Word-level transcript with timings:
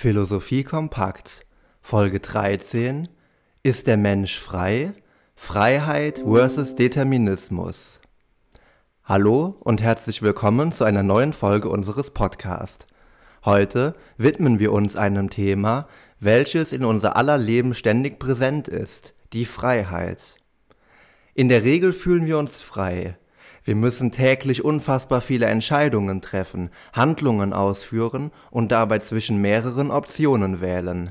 Philosophie 0.00 0.62
kompakt 0.62 1.44
Folge 1.80 2.20
13 2.20 3.08
Ist 3.64 3.88
der 3.88 3.96
Mensch 3.96 4.38
frei? 4.38 4.92
Freiheit 5.34 6.22
versus 6.24 6.76
Determinismus. 6.76 7.98
Hallo 9.02 9.56
und 9.58 9.82
herzlich 9.82 10.22
willkommen 10.22 10.70
zu 10.70 10.84
einer 10.84 11.02
neuen 11.02 11.32
Folge 11.32 11.68
unseres 11.68 12.12
Podcasts. 12.12 12.86
Heute 13.44 13.96
widmen 14.16 14.60
wir 14.60 14.70
uns 14.70 14.94
einem 14.94 15.30
Thema, 15.30 15.88
welches 16.20 16.72
in 16.72 16.84
unser 16.84 17.16
aller 17.16 17.36
Leben 17.36 17.74
ständig 17.74 18.20
präsent 18.20 18.68
ist, 18.68 19.14
die 19.32 19.46
Freiheit. 19.46 20.36
In 21.34 21.48
der 21.48 21.64
Regel 21.64 21.92
fühlen 21.92 22.24
wir 22.24 22.38
uns 22.38 22.60
frei, 22.60 23.18
wir 23.68 23.76
müssen 23.76 24.12
täglich 24.12 24.64
unfassbar 24.64 25.20
viele 25.20 25.44
Entscheidungen 25.44 26.22
treffen, 26.22 26.70
Handlungen 26.94 27.52
ausführen 27.52 28.30
und 28.50 28.72
dabei 28.72 28.98
zwischen 28.98 29.42
mehreren 29.42 29.90
Optionen 29.90 30.62
wählen. 30.62 31.10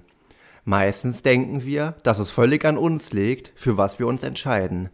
Meistens 0.66 1.22
denken 1.22 1.66
wir, 1.66 1.98
dass 2.02 2.18
es 2.18 2.32
völlig 2.32 2.66
an 2.66 2.80
uns 2.80 3.14
liegt, 3.14 3.52
für 3.56 3.78
was 3.78 4.00
wir 4.00 4.08
uns 4.08 4.24
entscheiden. 4.24 4.90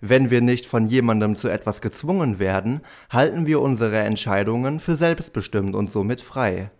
Wenn 0.00 0.28
wir 0.30 0.40
nicht 0.40 0.66
von 0.66 0.88
jemandem 0.88 1.36
zu 1.36 1.46
etwas 1.46 1.80
gezwungen 1.80 2.40
werden, 2.40 2.80
halten 3.10 3.46
wir 3.46 3.60
unsere 3.60 4.00
Entscheidungen 4.00 4.80
für 4.80 4.96
selbstbestimmt 4.96 5.76
und 5.76 5.92
somit 5.92 6.20
frei. 6.20 6.72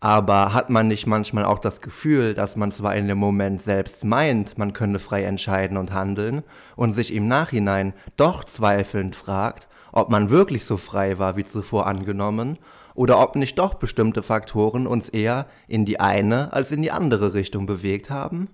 Aber 0.00 0.54
hat 0.54 0.70
man 0.70 0.86
nicht 0.86 1.06
manchmal 1.06 1.44
auch 1.44 1.58
das 1.58 1.80
Gefühl, 1.80 2.34
dass 2.34 2.54
man 2.54 2.70
zwar 2.70 2.94
in 2.94 3.08
dem 3.08 3.18
Moment 3.18 3.60
selbst 3.60 4.04
meint, 4.04 4.56
man 4.56 4.72
könne 4.72 5.00
frei 5.00 5.24
entscheiden 5.24 5.76
und 5.76 5.92
handeln 5.92 6.44
und 6.76 6.92
sich 6.92 7.12
im 7.12 7.26
Nachhinein 7.26 7.94
doch 8.16 8.44
zweifelnd 8.44 9.16
fragt, 9.16 9.68
ob 9.90 10.10
man 10.10 10.30
wirklich 10.30 10.64
so 10.64 10.76
frei 10.76 11.18
war 11.18 11.36
wie 11.36 11.44
zuvor 11.44 11.88
angenommen 11.88 12.58
oder 12.94 13.20
ob 13.20 13.34
nicht 13.34 13.58
doch 13.58 13.74
bestimmte 13.74 14.22
Faktoren 14.22 14.86
uns 14.86 15.08
eher 15.08 15.46
in 15.66 15.84
die 15.84 15.98
eine 15.98 16.52
als 16.52 16.70
in 16.70 16.82
die 16.82 16.92
andere 16.92 17.34
Richtung 17.34 17.66
bewegt 17.66 18.08
haben? 18.08 18.48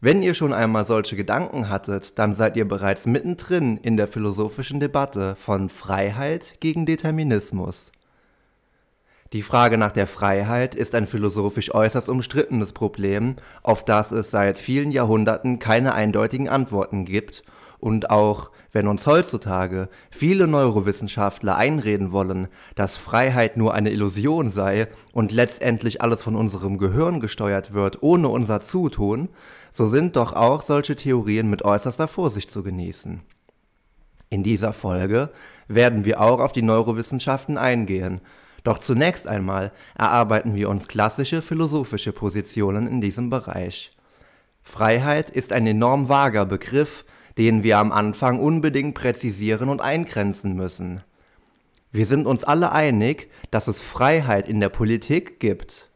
Wenn 0.00 0.22
ihr 0.22 0.34
schon 0.34 0.54
einmal 0.54 0.86
solche 0.86 1.14
Gedanken 1.14 1.68
hattet, 1.68 2.18
dann 2.18 2.34
seid 2.34 2.56
ihr 2.56 2.66
bereits 2.66 3.06
mittendrin 3.06 3.76
in 3.76 3.96
der 3.96 4.08
philosophischen 4.08 4.80
Debatte 4.80 5.36
von 5.36 5.68
Freiheit 5.68 6.56
gegen 6.60 6.86
Determinismus. 6.86 7.92
Die 9.32 9.42
Frage 9.42 9.78
nach 9.78 9.92
der 9.92 10.06
Freiheit 10.06 10.74
ist 10.74 10.94
ein 10.94 11.06
philosophisch 11.06 11.74
äußerst 11.74 12.10
umstrittenes 12.10 12.74
Problem, 12.74 13.36
auf 13.62 13.82
das 13.82 14.12
es 14.12 14.30
seit 14.30 14.58
vielen 14.58 14.90
Jahrhunderten 14.90 15.58
keine 15.58 15.94
eindeutigen 15.94 16.50
Antworten 16.50 17.06
gibt 17.06 17.42
und 17.78 18.10
auch 18.10 18.50
wenn 18.72 18.86
uns 18.86 19.06
heutzutage 19.06 19.88
viele 20.10 20.46
Neurowissenschaftler 20.46 21.56
einreden 21.56 22.12
wollen, 22.12 22.48
dass 22.74 22.98
Freiheit 22.98 23.56
nur 23.56 23.72
eine 23.72 23.90
Illusion 23.90 24.50
sei 24.50 24.88
und 25.12 25.32
letztendlich 25.32 26.02
alles 26.02 26.22
von 26.22 26.36
unserem 26.36 26.76
Gehirn 26.76 27.20
gesteuert 27.20 27.72
wird, 27.72 28.02
ohne 28.02 28.28
unser 28.28 28.60
Zutun, 28.60 29.30
so 29.70 29.86
sind 29.86 30.16
doch 30.16 30.34
auch 30.34 30.60
solche 30.60 30.94
Theorien 30.94 31.48
mit 31.48 31.62
äußerster 31.64 32.06
Vorsicht 32.06 32.50
zu 32.50 32.62
genießen. 32.62 33.22
In 34.28 34.42
dieser 34.42 34.74
Folge 34.74 35.30
werden 35.68 36.04
wir 36.04 36.20
auch 36.20 36.40
auf 36.40 36.52
die 36.52 36.62
Neurowissenschaften 36.62 37.56
eingehen 37.56 38.20
doch 38.64 38.78
zunächst 38.78 39.26
einmal 39.26 39.72
erarbeiten 39.96 40.54
wir 40.54 40.68
uns 40.68 40.88
klassische 40.88 41.42
philosophische 41.42 42.12
Positionen 42.12 42.86
in 42.86 43.00
diesem 43.00 43.30
Bereich. 43.30 43.92
Freiheit 44.62 45.30
ist 45.30 45.52
ein 45.52 45.66
enorm 45.66 46.08
vager 46.08 46.46
Begriff, 46.46 47.04
den 47.38 47.62
wir 47.62 47.78
am 47.78 47.92
Anfang 47.92 48.38
unbedingt 48.38 48.94
präzisieren 48.94 49.68
und 49.68 49.80
eingrenzen 49.80 50.54
müssen. 50.54 51.02
Wir 51.90 52.06
sind 52.06 52.26
uns 52.26 52.44
alle 52.44 52.72
einig, 52.72 53.30
dass 53.50 53.68
es 53.68 53.82
Freiheit 53.82 54.48
in 54.48 54.60
der 54.60 54.68
Politik 54.68 55.40
gibt. 55.40 55.90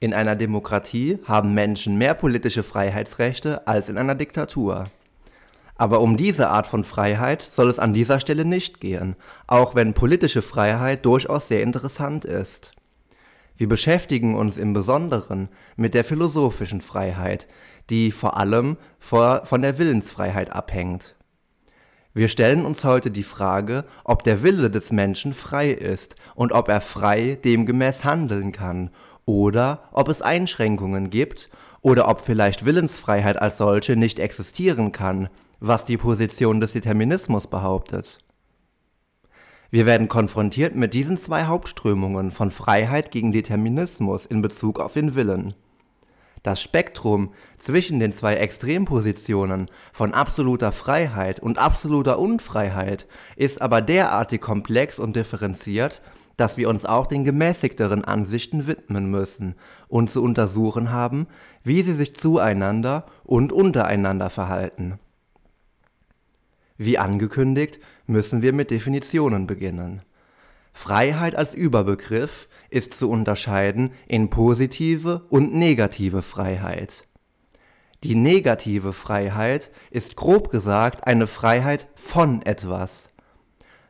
In 0.00 0.14
einer 0.14 0.36
Demokratie 0.36 1.18
haben 1.24 1.54
Menschen 1.54 1.98
mehr 1.98 2.14
politische 2.14 2.62
Freiheitsrechte 2.62 3.66
als 3.66 3.88
in 3.88 3.98
einer 3.98 4.14
Diktatur. 4.14 4.84
Aber 5.78 6.00
um 6.00 6.16
diese 6.16 6.50
Art 6.50 6.66
von 6.66 6.82
Freiheit 6.82 7.40
soll 7.40 7.70
es 7.70 7.78
an 7.78 7.94
dieser 7.94 8.18
Stelle 8.18 8.44
nicht 8.44 8.80
gehen, 8.80 9.14
auch 9.46 9.76
wenn 9.76 9.94
politische 9.94 10.42
Freiheit 10.42 11.06
durchaus 11.06 11.48
sehr 11.48 11.62
interessant 11.62 12.24
ist. 12.24 12.72
Wir 13.56 13.68
beschäftigen 13.68 14.34
uns 14.34 14.56
im 14.56 14.72
Besonderen 14.72 15.48
mit 15.76 15.94
der 15.94 16.04
philosophischen 16.04 16.80
Freiheit, 16.80 17.48
die 17.90 18.12
vor 18.12 18.36
allem 18.36 18.76
von 18.98 19.62
der 19.62 19.78
Willensfreiheit 19.78 20.50
abhängt. 20.52 21.14
Wir 22.12 22.28
stellen 22.28 22.66
uns 22.66 22.82
heute 22.82 23.12
die 23.12 23.22
Frage, 23.22 23.84
ob 24.02 24.24
der 24.24 24.42
Wille 24.42 24.70
des 24.70 24.90
Menschen 24.90 25.32
frei 25.32 25.70
ist 25.70 26.16
und 26.34 26.50
ob 26.52 26.68
er 26.68 26.80
frei 26.80 27.38
demgemäß 27.44 28.04
handeln 28.04 28.50
kann, 28.50 28.90
oder 29.26 29.84
ob 29.92 30.08
es 30.08 30.22
Einschränkungen 30.22 31.10
gibt, 31.10 31.50
oder 31.82 32.08
ob 32.08 32.20
vielleicht 32.20 32.64
Willensfreiheit 32.64 33.40
als 33.40 33.58
solche 33.58 33.94
nicht 33.94 34.18
existieren 34.18 34.90
kann, 34.90 35.28
was 35.60 35.84
die 35.84 35.96
Position 35.96 36.60
des 36.60 36.72
Determinismus 36.72 37.46
behauptet. 37.46 38.18
Wir 39.70 39.84
werden 39.84 40.08
konfrontiert 40.08 40.74
mit 40.74 40.94
diesen 40.94 41.18
zwei 41.18 41.44
Hauptströmungen 41.44 42.30
von 42.30 42.50
Freiheit 42.50 43.10
gegen 43.10 43.32
Determinismus 43.32 44.24
in 44.24 44.40
Bezug 44.40 44.80
auf 44.80 44.94
den 44.94 45.14
Willen. 45.14 45.54
Das 46.42 46.62
Spektrum 46.62 47.32
zwischen 47.58 47.98
den 48.00 48.12
zwei 48.12 48.36
Extrempositionen 48.36 49.68
von 49.92 50.14
absoluter 50.14 50.72
Freiheit 50.72 51.40
und 51.40 51.58
absoluter 51.58 52.18
Unfreiheit 52.18 53.06
ist 53.36 53.60
aber 53.60 53.82
derartig 53.82 54.40
komplex 54.40 54.98
und 54.98 55.16
differenziert, 55.16 56.00
dass 56.38 56.56
wir 56.56 56.68
uns 56.68 56.86
auch 56.86 57.08
den 57.08 57.24
gemäßigteren 57.24 58.04
Ansichten 58.04 58.68
widmen 58.68 59.10
müssen 59.10 59.56
und 59.88 60.08
zu 60.08 60.22
untersuchen 60.22 60.92
haben, 60.92 61.26
wie 61.64 61.82
sie 61.82 61.94
sich 61.94 62.14
zueinander 62.14 63.06
und 63.24 63.52
untereinander 63.52 64.30
verhalten. 64.30 65.00
Wie 66.78 66.96
angekündigt, 66.96 67.80
müssen 68.06 68.40
wir 68.40 68.52
mit 68.52 68.70
Definitionen 68.70 69.46
beginnen. 69.46 70.02
Freiheit 70.72 71.34
als 71.34 71.54
Überbegriff 71.54 72.48
ist 72.70 72.94
zu 72.94 73.10
unterscheiden 73.10 73.90
in 74.06 74.30
positive 74.30 75.26
und 75.28 75.52
negative 75.52 76.22
Freiheit. 76.22 77.04
Die 78.04 78.14
negative 78.14 78.92
Freiheit 78.92 79.72
ist 79.90 80.14
grob 80.14 80.50
gesagt 80.50 81.04
eine 81.04 81.26
Freiheit 81.26 81.88
von 81.96 82.42
etwas. 82.42 83.10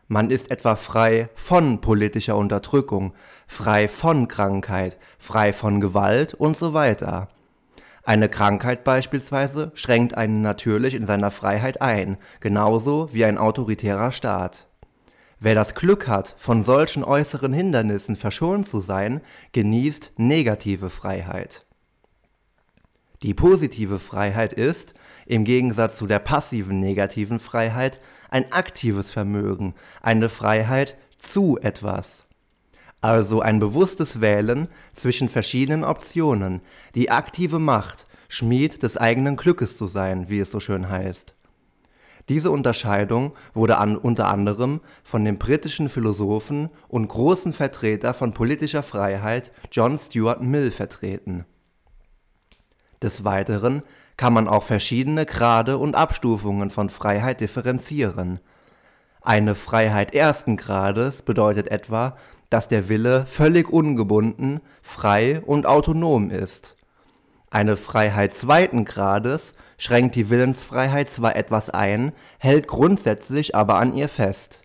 Man 0.07 0.31
ist 0.31 0.51
etwa 0.51 0.75
frei 0.75 1.29
von 1.35 1.83
politischer 1.83 2.37
Unterdrückung, 2.39 3.13
frei 3.47 3.87
von 3.87 4.27
Krankheit, 4.27 4.99
frei 5.19 5.53
von 5.53 5.83
Gewalt 5.83 6.33
und 6.33 6.57
so 6.57 6.73
weiter. 6.73 7.29
Eine 8.09 8.31
Krankheit 8.31 8.85
beispielsweise 8.85 9.71
schränkt 9.75 10.17
einen 10.17 10.41
natürlich 10.41 10.95
in 10.95 11.05
seiner 11.05 11.31
Freiheit 11.31 11.83
ein, 11.83 12.17
genauso 12.41 13.13
wie 13.13 13.27
ein 13.27 13.37
autoritärer 13.37 14.13
Staat. 14.13 14.67
Wer 15.41 15.55
das 15.55 15.75
Glück 15.75 16.09
hat, 16.09 16.35
von 16.39 16.63
solchen 16.63 17.05
äußeren 17.05 17.53
Hindernissen 17.53 18.17
verschont 18.17 18.65
zu 18.65 18.81
sein, 18.81 19.21
genießt 19.53 20.13
negative 20.17 20.89
Freiheit. 20.89 21.67
Die 23.23 23.35
positive 23.35 23.99
Freiheit 23.99 24.55
ist, 24.55 24.95
im 25.27 25.45
Gegensatz 25.45 25.99
zu 25.99 26.07
der 26.07 26.21
passiven 26.21 26.81
negativen 26.81 27.39
Freiheit, 27.41 28.01
ein 28.31 28.51
aktives 28.53 29.11
Vermögen, 29.11 29.75
eine 30.01 30.31
Freiheit 30.31 30.97
zu 31.19 31.59
etwas 31.61 32.28
also 33.01 33.41
ein 33.41 33.61
bewusstes 33.61 34.21
Wählen 34.21 34.69
zwischen 34.95 35.29
verschiedenen 35.29 35.85
Optionen, 35.85 36.61
die 36.95 37.11
aktive 37.11 37.59
Macht, 37.59 38.07
Schmied 38.29 38.83
des 38.83 38.97
eigenen 38.97 39.37
Glückes 39.37 39.79
zu 39.79 39.87
sein, 39.87 40.29
wie 40.29 40.41
es 40.41 40.51
so 40.51 40.61
schön 40.61 40.89
heißt. 40.89 41.35
Diese 42.29 42.51
Unterscheidung 42.51 43.33
wurde 43.55 43.79
an, 43.79 43.97
unter 43.97 44.29
anderem 44.29 44.81
von 45.03 45.25
dem 45.25 45.39
britischen 45.39 45.89
Philosophen 45.89 46.69
und 46.89 47.09
großen 47.09 47.55
Vertreter 47.55 48.13
von 48.13 48.35
politischer 48.35 48.83
Freiheit 48.83 49.51
John 49.73 49.97
Stuart 49.97 50.43
Mill 50.43 50.71
vertreten. 50.71 51.47
Des 53.01 53.25
Weiteren 53.25 53.83
kann 54.19 54.35
man 54.35 54.49
auch 54.49 54.65
verschiedene 54.65 55.25
Grade 55.25 55.79
und 55.79 55.95
Abstufungen 55.95 56.71
von 56.71 56.91
Freiheit 56.91 57.41
differenzieren. 57.41 58.41
Eine 59.23 59.55
Freiheit 59.55 60.13
ersten 60.15 60.57
Grades 60.57 61.23
bedeutet 61.23 61.69
etwa, 61.69 62.17
dass 62.51 62.69
der 62.69 62.89
Wille 62.89 63.27
völlig 63.27 63.71
ungebunden, 63.71 64.61
frei 64.83 65.41
und 65.41 65.67
autonom 65.67 66.31
ist. 66.31 66.77
Eine 67.51 67.77
Freiheit 67.77 68.35
zweiten 68.35 68.85
Grades 68.85 69.55
schränkt 69.79 70.17
die 70.17 70.29
Willensfreiheit 70.29 71.09
zwar 71.09 71.37
etwas 71.37 71.71
ein, 71.71 72.13
hält 72.39 72.67
grundsätzlich 72.67 73.55
aber 73.55 73.77
an 73.77 73.95
ihr 73.95 74.09
fest. 74.09 74.63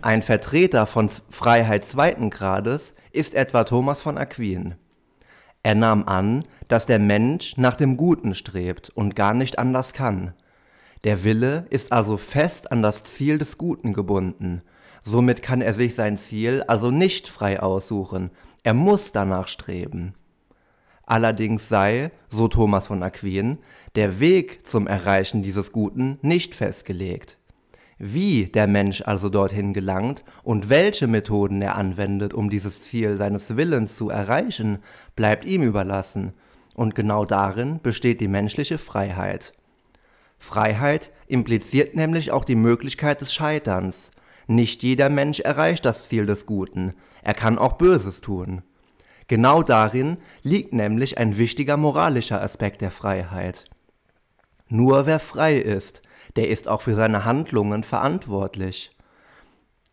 Ein 0.00 0.22
Vertreter 0.22 0.86
von 0.86 1.10
Freiheit 1.30 1.84
zweiten 1.84 2.30
Grades 2.30 2.94
ist 3.12 3.34
etwa 3.34 3.64
Thomas 3.64 4.02
von 4.02 4.18
Aquin. 4.18 4.74
Er 5.62 5.74
nahm 5.74 6.08
an, 6.08 6.44
dass 6.68 6.86
der 6.86 6.98
Mensch 6.98 7.56
nach 7.56 7.76
dem 7.76 7.96
Guten 7.96 8.34
strebt 8.34 8.90
und 8.90 9.14
gar 9.14 9.34
nicht 9.34 9.58
anders 9.58 9.92
kann. 9.92 10.34
Der 11.04 11.24
Wille 11.24 11.66
ist 11.70 11.92
also 11.92 12.16
fest 12.16 12.72
an 12.72 12.82
das 12.82 13.04
Ziel 13.04 13.38
des 13.38 13.58
Guten 13.58 13.92
gebunden, 13.92 14.62
Somit 15.04 15.42
kann 15.42 15.60
er 15.60 15.74
sich 15.74 15.94
sein 15.94 16.18
Ziel 16.18 16.62
also 16.66 16.90
nicht 16.90 17.28
frei 17.28 17.60
aussuchen, 17.60 18.30
er 18.62 18.74
muss 18.74 19.12
danach 19.12 19.48
streben. 19.48 20.14
Allerdings 21.04 21.68
sei, 21.68 22.12
so 22.28 22.48
Thomas 22.48 22.86
von 22.86 23.02
Aquin, 23.02 23.58
der 23.96 24.20
Weg 24.20 24.66
zum 24.66 24.86
Erreichen 24.86 25.42
dieses 25.42 25.72
Guten 25.72 26.18
nicht 26.22 26.54
festgelegt. 26.54 27.38
Wie 27.98 28.46
der 28.46 28.66
Mensch 28.66 29.02
also 29.02 29.28
dorthin 29.28 29.74
gelangt 29.74 30.24
und 30.42 30.68
welche 30.68 31.06
Methoden 31.06 31.60
er 31.60 31.76
anwendet, 31.76 32.34
um 32.34 32.50
dieses 32.50 32.82
Ziel 32.82 33.16
seines 33.16 33.56
Willens 33.56 33.96
zu 33.96 34.10
erreichen, 34.10 34.78
bleibt 35.16 35.44
ihm 35.44 35.62
überlassen, 35.62 36.32
und 36.74 36.94
genau 36.94 37.24
darin 37.24 37.80
besteht 37.82 38.20
die 38.20 38.28
menschliche 38.28 38.78
Freiheit. 38.78 39.52
Freiheit 40.38 41.10
impliziert 41.26 41.94
nämlich 41.94 42.30
auch 42.30 42.44
die 42.44 42.56
Möglichkeit 42.56 43.20
des 43.20 43.32
Scheiterns. 43.32 44.10
Nicht 44.46 44.82
jeder 44.82 45.08
Mensch 45.08 45.40
erreicht 45.40 45.84
das 45.84 46.08
Ziel 46.08 46.26
des 46.26 46.46
Guten, 46.46 46.94
er 47.22 47.34
kann 47.34 47.58
auch 47.58 47.74
Böses 47.74 48.20
tun. 48.20 48.62
Genau 49.28 49.62
darin 49.62 50.18
liegt 50.42 50.72
nämlich 50.72 51.18
ein 51.18 51.38
wichtiger 51.38 51.76
moralischer 51.76 52.42
Aspekt 52.42 52.80
der 52.80 52.90
Freiheit. 52.90 53.64
Nur 54.68 55.06
wer 55.06 55.20
frei 55.20 55.56
ist, 55.56 56.02
der 56.36 56.48
ist 56.48 56.68
auch 56.68 56.82
für 56.82 56.94
seine 56.94 57.24
Handlungen 57.24 57.84
verantwortlich. 57.84 58.90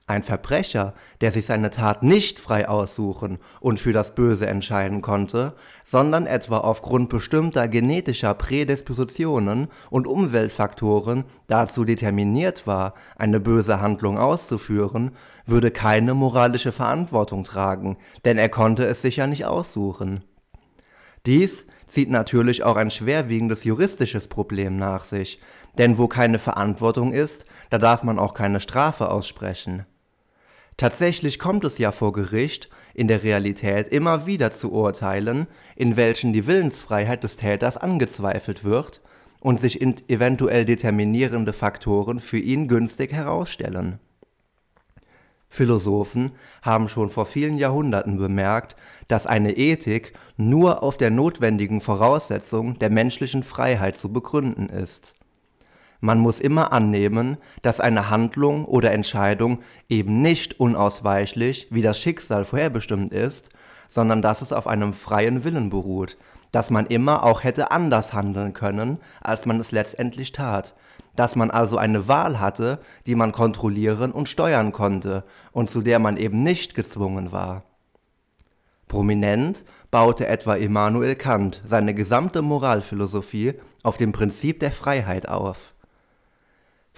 Ein 0.10 0.24
Verbrecher, 0.24 0.96
der 1.22 1.30
sich 1.32 1.46
seine 1.46 1.70
Tat 1.70 2.02
nicht 2.02 2.40
frei 2.40 2.68
aussuchen 2.68 3.38
und 3.60 3.80
für 3.80 3.94
das 3.94 4.16
Böse 4.16 4.48
entscheiden 4.48 5.04
konnte, 5.04 5.54
sondern 5.84 6.26
etwa 6.26 6.58
aufgrund 6.58 7.10
bestimmter 7.10 7.68
genetischer 7.68 8.34
Prädispositionen 8.34 9.68
und 9.92 10.08
Umweltfaktoren 10.08 11.26
dazu 11.46 11.86
determiniert 11.86 12.66
war, 12.66 12.96
eine 13.18 13.40
böse 13.40 13.82
Handlung 13.82 14.18
auszuführen, 14.18 15.12
würde 15.46 15.70
keine 15.70 16.16
moralische 16.16 16.72
Verantwortung 16.72 17.44
tragen, 17.44 17.96
denn 18.26 18.40
er 18.40 18.50
konnte 18.50 18.88
es 18.88 19.04
sich 19.04 19.18
ja 19.18 19.28
nicht 19.28 19.46
aussuchen. 19.46 20.24
Dies 21.28 21.68
zieht 21.86 22.10
natürlich 22.10 22.64
auch 22.64 22.78
ein 22.78 22.90
schwerwiegendes 22.90 23.64
juristisches 23.64 24.28
Problem 24.28 24.76
nach 24.76 25.04
sich, 25.04 25.40
denn 25.78 26.00
wo 26.00 26.08
keine 26.08 26.40
Verantwortung 26.40 27.14
ist, 27.14 27.46
da 27.70 27.78
darf 27.78 28.02
man 28.02 28.18
auch 28.18 28.34
keine 28.34 28.60
Strafe 28.60 29.12
aussprechen. 29.12 29.86
Tatsächlich 30.80 31.40
kommt 31.40 31.66
es 31.66 31.78
ja 31.78 31.92
vor 31.92 32.14
Gericht 32.14 32.70
in 32.94 33.10
der 33.10 33.22
Realität 33.22 33.90
immer 33.90 34.26
wieder 34.26 34.52
zu 34.52 34.72
Urteilen, 34.72 35.46
in 35.76 35.98
welchen 35.98 36.32
die 36.32 36.48
Willensfreiheit 36.48 37.22
des 37.22 37.36
Täters 37.36 37.76
angezweifelt 37.76 38.64
wird 38.64 39.02
und 39.42 39.60
sich 39.60 39.82
eventuell 39.82 40.64
determinierende 40.64 41.52
Faktoren 41.52 42.22
für 42.22 42.38
ihn 42.38 42.70
günstig 42.70 43.12
herausstellen. 43.12 44.00
Philosophen 45.50 46.32
haben 46.62 46.88
schon 46.88 47.10
vor 47.10 47.26
vielen 47.26 47.58
Jahrhunderten 47.58 48.18
bemerkt, 48.18 48.78
dass 49.10 49.28
eine 49.28 49.58
Ethik 49.58 50.14
nur 50.38 50.82
auf 50.82 50.96
der 50.96 51.10
notwendigen 51.10 51.82
Voraussetzung 51.82 52.80
der 52.80 52.90
menschlichen 52.90 53.44
Freiheit 53.44 53.98
zu 53.98 54.14
begründen 54.14 54.70
ist 54.70 55.19
man 56.02 56.20
muss 56.20 56.40
immer 56.40 56.72
annehmen, 56.72 57.38
dass 57.62 57.80
eine 57.80 58.10
Handlung 58.10 58.66
oder 58.66 58.92
Entscheidung 58.92 59.60
eben 59.90 60.22
nicht 60.22 60.60
unausweichlich 60.60 61.68
wie 61.72 61.82
das 61.82 62.00
Schicksal 62.00 62.46
vorherbestimmt 62.46 63.12
ist, 63.12 63.50
sondern 63.90 64.22
dass 64.22 64.42
es 64.42 64.54
auf 64.54 64.68
einem 64.68 64.94
freien 64.94 65.44
Willen 65.44 65.70
beruht, 65.70 66.18
dass 66.52 66.70
man 66.70 66.86
immer 66.88 67.24
auch 67.24 67.44
hätte 67.44 67.72
anders 67.72 68.14
handeln 68.14 68.54
können, 68.54 69.00
als 69.22 69.46
man 69.46 69.60
es 69.60 69.72
letztendlich 69.72 70.32
tat, 70.32 70.74
dass 71.16 71.36
man 71.36 71.52
also 71.52 71.78
eine 71.78 72.08
Wahl 72.08 72.40
hatte, 72.40 72.80
die 73.06 73.16
man 73.16 73.32
kontrollieren 73.32 74.12
und 74.12 74.30
steuern 74.30 74.72
konnte 74.72 75.26
und 75.52 75.70
zu 75.70 75.82
der 75.82 76.00
man 76.00 76.18
eben 76.18 76.44
nicht 76.44 76.76
gezwungen 76.76 77.32
war. 77.32 77.64
Prominent 78.88 79.66
baute 79.92 80.28
etwa 80.28 80.56
Immanuel 80.56 81.16
Kant 81.16 81.62
seine 81.66 81.94
gesamte 81.94 82.42
Moralphilosophie 82.42 83.56
auf 83.84 83.98
dem 83.98 84.12
Prinzip 84.12 84.60
der 84.60 84.72
Freiheit 84.72 85.28
auf. 85.28 85.74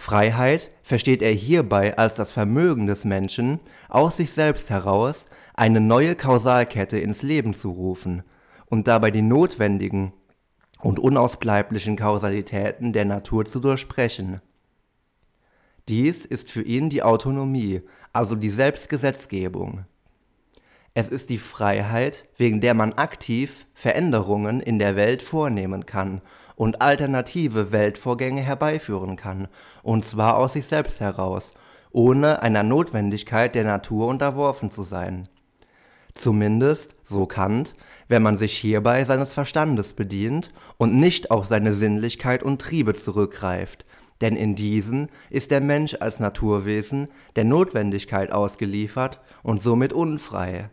Freiheit 0.01 0.71
versteht 0.81 1.21
er 1.21 1.31
hierbei 1.31 1.95
als 1.95 2.15
das 2.15 2.31
Vermögen 2.31 2.87
des 2.87 3.05
Menschen, 3.05 3.59
aus 3.87 4.17
sich 4.17 4.31
selbst 4.31 4.71
heraus 4.71 5.25
eine 5.53 5.79
neue 5.79 6.15
Kausalkette 6.15 6.97
ins 6.97 7.21
Leben 7.21 7.53
zu 7.53 7.69
rufen 7.69 8.23
und 8.65 8.87
dabei 8.87 9.11
die 9.11 9.21
notwendigen 9.21 10.11
und 10.81 10.97
unausbleiblichen 10.97 11.97
Kausalitäten 11.97 12.93
der 12.93 13.05
Natur 13.05 13.45
zu 13.45 13.59
durchbrechen. 13.59 14.41
Dies 15.87 16.25
ist 16.25 16.49
für 16.49 16.63
ihn 16.63 16.89
die 16.89 17.03
Autonomie, 17.03 17.81
also 18.11 18.35
die 18.35 18.49
Selbstgesetzgebung. 18.49 19.85
Es 20.95 21.09
ist 21.09 21.29
die 21.29 21.37
Freiheit, 21.37 22.27
wegen 22.37 22.59
der 22.59 22.73
man 22.73 22.93
aktiv 22.93 23.67
Veränderungen 23.75 24.61
in 24.61 24.79
der 24.79 24.95
Welt 24.95 25.21
vornehmen 25.21 25.85
kann 25.85 26.21
und 26.61 26.79
alternative 26.79 27.71
Weltvorgänge 27.71 28.41
herbeiführen 28.43 29.15
kann, 29.15 29.47
und 29.81 30.05
zwar 30.05 30.37
aus 30.37 30.53
sich 30.53 30.67
selbst 30.67 30.99
heraus, 30.99 31.55
ohne 31.89 32.43
einer 32.43 32.61
Notwendigkeit 32.61 33.55
der 33.55 33.63
Natur 33.63 34.05
unterworfen 34.05 34.69
zu 34.69 34.83
sein. 34.83 35.27
Zumindest, 36.13 36.93
so 37.03 37.25
Kant, 37.25 37.73
wenn 38.09 38.21
man 38.21 38.37
sich 38.37 38.55
hierbei 38.55 39.05
seines 39.05 39.33
Verstandes 39.33 39.93
bedient 39.93 40.51
und 40.77 40.93
nicht 40.93 41.31
auf 41.31 41.47
seine 41.47 41.73
Sinnlichkeit 41.73 42.43
und 42.43 42.61
Triebe 42.61 42.93
zurückgreift, 42.93 43.87
denn 44.21 44.35
in 44.35 44.53
diesen 44.53 45.09
ist 45.31 45.49
der 45.49 45.61
Mensch 45.61 45.97
als 45.99 46.19
Naturwesen 46.19 47.07
der 47.35 47.45
Notwendigkeit 47.45 48.31
ausgeliefert 48.31 49.19
und 49.41 49.63
somit 49.63 49.93
unfrei. 49.93 50.69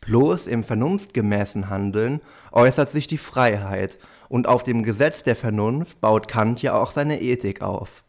Bloß 0.00 0.48
im 0.48 0.64
vernunftgemäßen 0.64 1.70
Handeln 1.70 2.20
äußert 2.50 2.88
sich 2.88 3.06
die 3.06 3.16
Freiheit 3.16 3.98
und 4.28 4.48
auf 4.48 4.62
dem 4.62 4.82
Gesetz 4.82 5.22
der 5.22 5.36
Vernunft 5.36 6.00
baut 6.00 6.28
Kant 6.28 6.62
ja 6.62 6.74
auch 6.74 6.90
seine 6.90 7.20
Ethik 7.20 7.62
auf. 7.62 8.04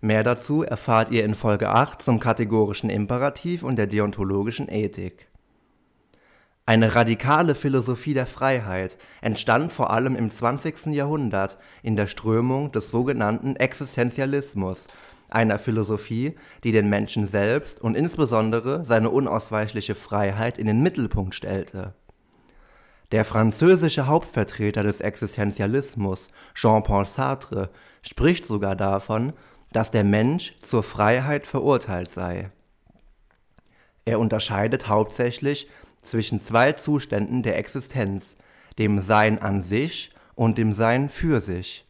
Mehr 0.00 0.22
dazu 0.22 0.62
erfahrt 0.62 1.10
ihr 1.10 1.24
in 1.24 1.34
Folge 1.34 1.70
8 1.70 2.02
zum 2.02 2.20
kategorischen 2.20 2.90
Imperativ 2.90 3.62
und 3.62 3.76
der 3.76 3.86
deontologischen 3.86 4.68
Ethik. 4.68 5.28
Eine 6.66 6.94
radikale 6.94 7.54
Philosophie 7.54 8.14
der 8.14 8.26
Freiheit 8.26 8.98
entstand 9.20 9.72
vor 9.72 9.90
allem 9.90 10.16
im 10.16 10.30
20. 10.30 10.86
Jahrhundert 10.86 11.58
in 11.82 11.96
der 11.96 12.08
Strömung 12.08 12.72
des 12.72 12.90
sogenannten 12.90 13.56
Existenzialismus, 13.56 14.88
einer 15.30 15.58
Philosophie, 15.58 16.34
die 16.64 16.72
den 16.72 16.88
Menschen 16.88 17.26
selbst 17.26 17.80
und 17.80 17.96
insbesondere 17.96 18.84
seine 18.84 19.10
unausweichliche 19.10 19.94
Freiheit 19.94 20.58
in 20.58 20.66
den 20.66 20.82
Mittelpunkt 20.82 21.34
stellte 21.34 21.94
der 23.12 23.24
französische 23.24 24.06
Hauptvertreter 24.06 24.82
des 24.82 25.00
Existenzialismus, 25.00 26.28
Jean-Paul 26.54 27.06
Sartre, 27.06 27.70
spricht 28.02 28.46
sogar 28.46 28.76
davon, 28.76 29.32
dass 29.72 29.90
der 29.90 30.04
Mensch 30.04 30.54
zur 30.62 30.82
Freiheit 30.82 31.46
verurteilt 31.46 32.10
sei. 32.10 32.50
Er 34.04 34.18
unterscheidet 34.20 34.88
hauptsächlich 34.88 35.68
zwischen 36.02 36.40
zwei 36.40 36.72
Zuständen 36.72 37.42
der 37.42 37.58
Existenz, 37.58 38.36
dem 38.78 39.00
Sein 39.00 39.40
an 39.40 39.62
sich 39.62 40.10
und 40.34 40.58
dem 40.58 40.72
Sein 40.72 41.08
für 41.08 41.40
sich. 41.40 41.84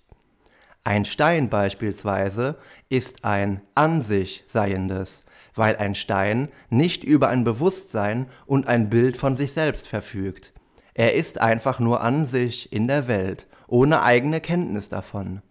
Ein 0.85 1.05
Stein 1.05 1.49
beispielsweise 1.49 2.57
ist 2.89 3.25
ein 3.25 3.61
an 3.75 4.03
sich 4.03 4.45
Seiendes, 4.47 5.25
weil 5.55 5.77
ein 5.77 5.95
Stein 5.95 6.49
nicht 6.71 7.03
über 7.03 7.29
ein 7.29 7.45
Bewusstsein 7.45 8.27
und 8.47 8.69
ein 8.69 8.89
Bild 8.89 9.17
von 9.17 9.35
sich 9.35 9.53
selbst 9.53 9.89
verfügt, 9.89 10.53
er 10.99 11.13
ist 11.13 11.43
einfach 11.43 11.79
nur 11.79 12.01
an 12.01 12.25
sich 12.25 12.73
in 12.73 12.89
der 12.89 13.07
Welt, 13.07 13.47
ohne 13.67 14.01
eigene 14.01 14.41
Kenntnis 14.41 14.89
davon. 14.89 15.43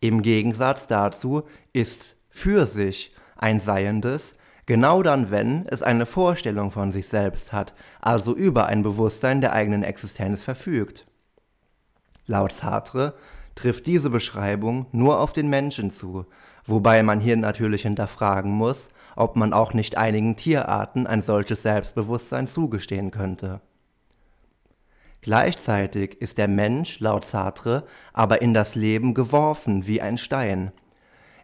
Im 0.00 0.22
Gegensatz 0.22 0.86
dazu 0.86 1.42
ist 1.74 2.16
für 2.30 2.64
sich 2.66 3.14
ein 3.36 3.60
Seiendes, 3.60 4.38
genau 4.64 5.02
dann, 5.02 5.30
wenn 5.30 5.66
es 5.66 5.82
eine 5.82 6.06
Vorstellung 6.06 6.70
von 6.70 6.90
sich 6.92 7.08
selbst 7.08 7.52
hat, 7.52 7.74
also 8.00 8.34
über 8.34 8.64
ein 8.64 8.82
Bewusstsein 8.82 9.42
der 9.42 9.52
eigenen 9.52 9.82
Existenz 9.82 10.44
verfügt. 10.44 11.06
Laut 12.24 12.52
Sartre 12.52 13.16
trifft 13.54 13.84
diese 13.84 14.08
Beschreibung 14.08 14.86
nur 14.92 15.20
auf 15.20 15.34
den 15.34 15.50
Menschen 15.50 15.90
zu, 15.90 16.24
wobei 16.64 17.02
man 17.02 17.20
hier 17.20 17.36
natürlich 17.36 17.82
hinterfragen 17.82 18.52
muss, 18.52 18.88
ob 19.14 19.36
man 19.36 19.52
auch 19.52 19.74
nicht 19.74 19.98
einigen 19.98 20.36
Tierarten 20.36 21.06
ein 21.06 21.20
solches 21.20 21.62
Selbstbewusstsein 21.64 22.46
zugestehen 22.46 23.10
könnte. 23.10 23.60
Gleichzeitig 25.20 26.20
ist 26.20 26.38
der 26.38 26.48
Mensch 26.48 27.00
laut 27.00 27.24
Sartre 27.24 27.84
aber 28.12 28.40
in 28.42 28.54
das 28.54 28.74
Leben 28.74 29.14
geworfen 29.14 29.86
wie 29.86 30.00
ein 30.00 30.18
Stein. 30.18 30.72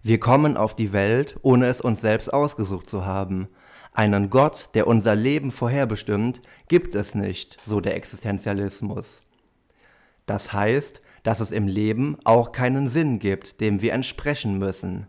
Wir 0.03 0.21
kommen 0.21 0.57
auf 0.57 0.77
die 0.77 0.93
Welt, 0.93 1.37
ohne 1.43 1.67
es 1.67 1.81
uns 1.81 2.01
selbst 2.01 2.33
ausgesucht 2.33 2.89
zu 2.89 3.05
haben. 3.05 3.49
Einen 3.93 4.31
Gott, 4.31 4.71
der 4.75 4.87
unser 4.87 5.15
Leben 5.15 5.51
vorherbestimmt, 5.51 6.41
gibt 6.69 6.95
es 6.95 7.15
nicht, 7.15 7.57
so 7.65 7.81
der 7.81 7.97
Existenzialismus. 7.97 9.23
Das 10.27 10.53
heißt, 10.53 11.01
dass 11.23 11.41
es 11.41 11.53
im 11.53 11.67
Leben 11.67 12.19
auch 12.25 12.53
keinen 12.53 12.89
Sinn 12.89 13.19
gibt, 13.19 13.61
dem 13.61 13.81
wir 13.81 13.93
entsprechen 13.93 14.59
müssen. 14.59 15.07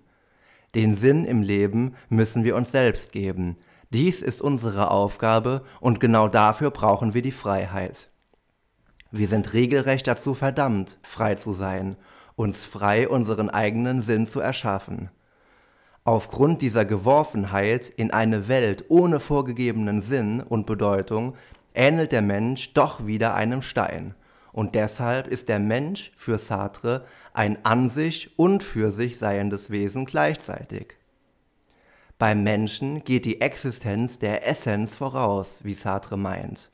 Den 0.76 0.94
Sinn 0.96 1.26
im 1.26 1.42
Leben 1.42 1.96
müssen 2.10 2.44
wir 2.44 2.56
uns 2.56 2.72
selbst 2.72 3.12
geben, 3.12 3.58
Dies 3.96 4.22
ist 4.22 4.42
unsere 4.42 4.92
Aufgabe 4.92 5.62
und 5.80 6.00
genau 6.00 6.28
dafür 6.28 6.70
brauchen 6.72 7.14
wir 7.14 7.22
die 7.22 7.32
Freiheit. 7.32 8.10
Wir 9.18 9.30
sind 9.30 9.54
regelrecht 9.54 10.08
dazu 10.08 10.34
verdammt, 10.34 10.98
frei 11.04 11.36
zu 11.36 11.54
sein, 11.54 11.96
uns 12.36 12.66
frei 12.66 13.08
unseren 13.08 13.50
eigenen 13.50 14.02
Sinn 14.02 14.28
zu 14.28 14.42
erschaffen. 14.42 15.10
Aufgrund 16.04 16.62
dieser 16.62 16.84
Geworfenheit 16.84 17.88
in 17.88 18.12
eine 18.12 18.50
Welt 18.50 18.84
ohne 18.90 19.22
vorgegebenen 19.22 20.02
Sinn 20.02 20.42
und 20.42 20.66
Bedeutung 20.66 21.38
ähnelt 21.74 22.12
der 22.12 22.22
Mensch 22.22 22.74
doch 22.74 23.08
wieder 23.08 23.36
einem 23.36 23.62
Stein. 23.62 24.16
Und 24.52 24.76
deshalb 24.76 25.28
ist 25.28 25.48
der 25.48 25.60
Mensch 25.60 26.12
für 26.18 26.38
Sartre 26.38 27.06
ein 27.32 27.64
an 27.64 27.88
sich 27.88 28.38
und 28.38 28.64
für 28.64 28.92
sich 28.92 29.18
seiendes 29.18 29.70
Wesen 29.70 30.04
gleichzeitig. 30.04 30.98
Beim 32.18 32.44
Menschen 32.44 33.06
geht 33.06 33.24
die 33.24 33.40
Existenz 33.40 34.20
der 34.20 34.46
Essenz 34.46 34.98
voraus, 34.98 35.60
wie 35.64 35.74
Sartre 35.74 36.18
meint. 36.18 36.70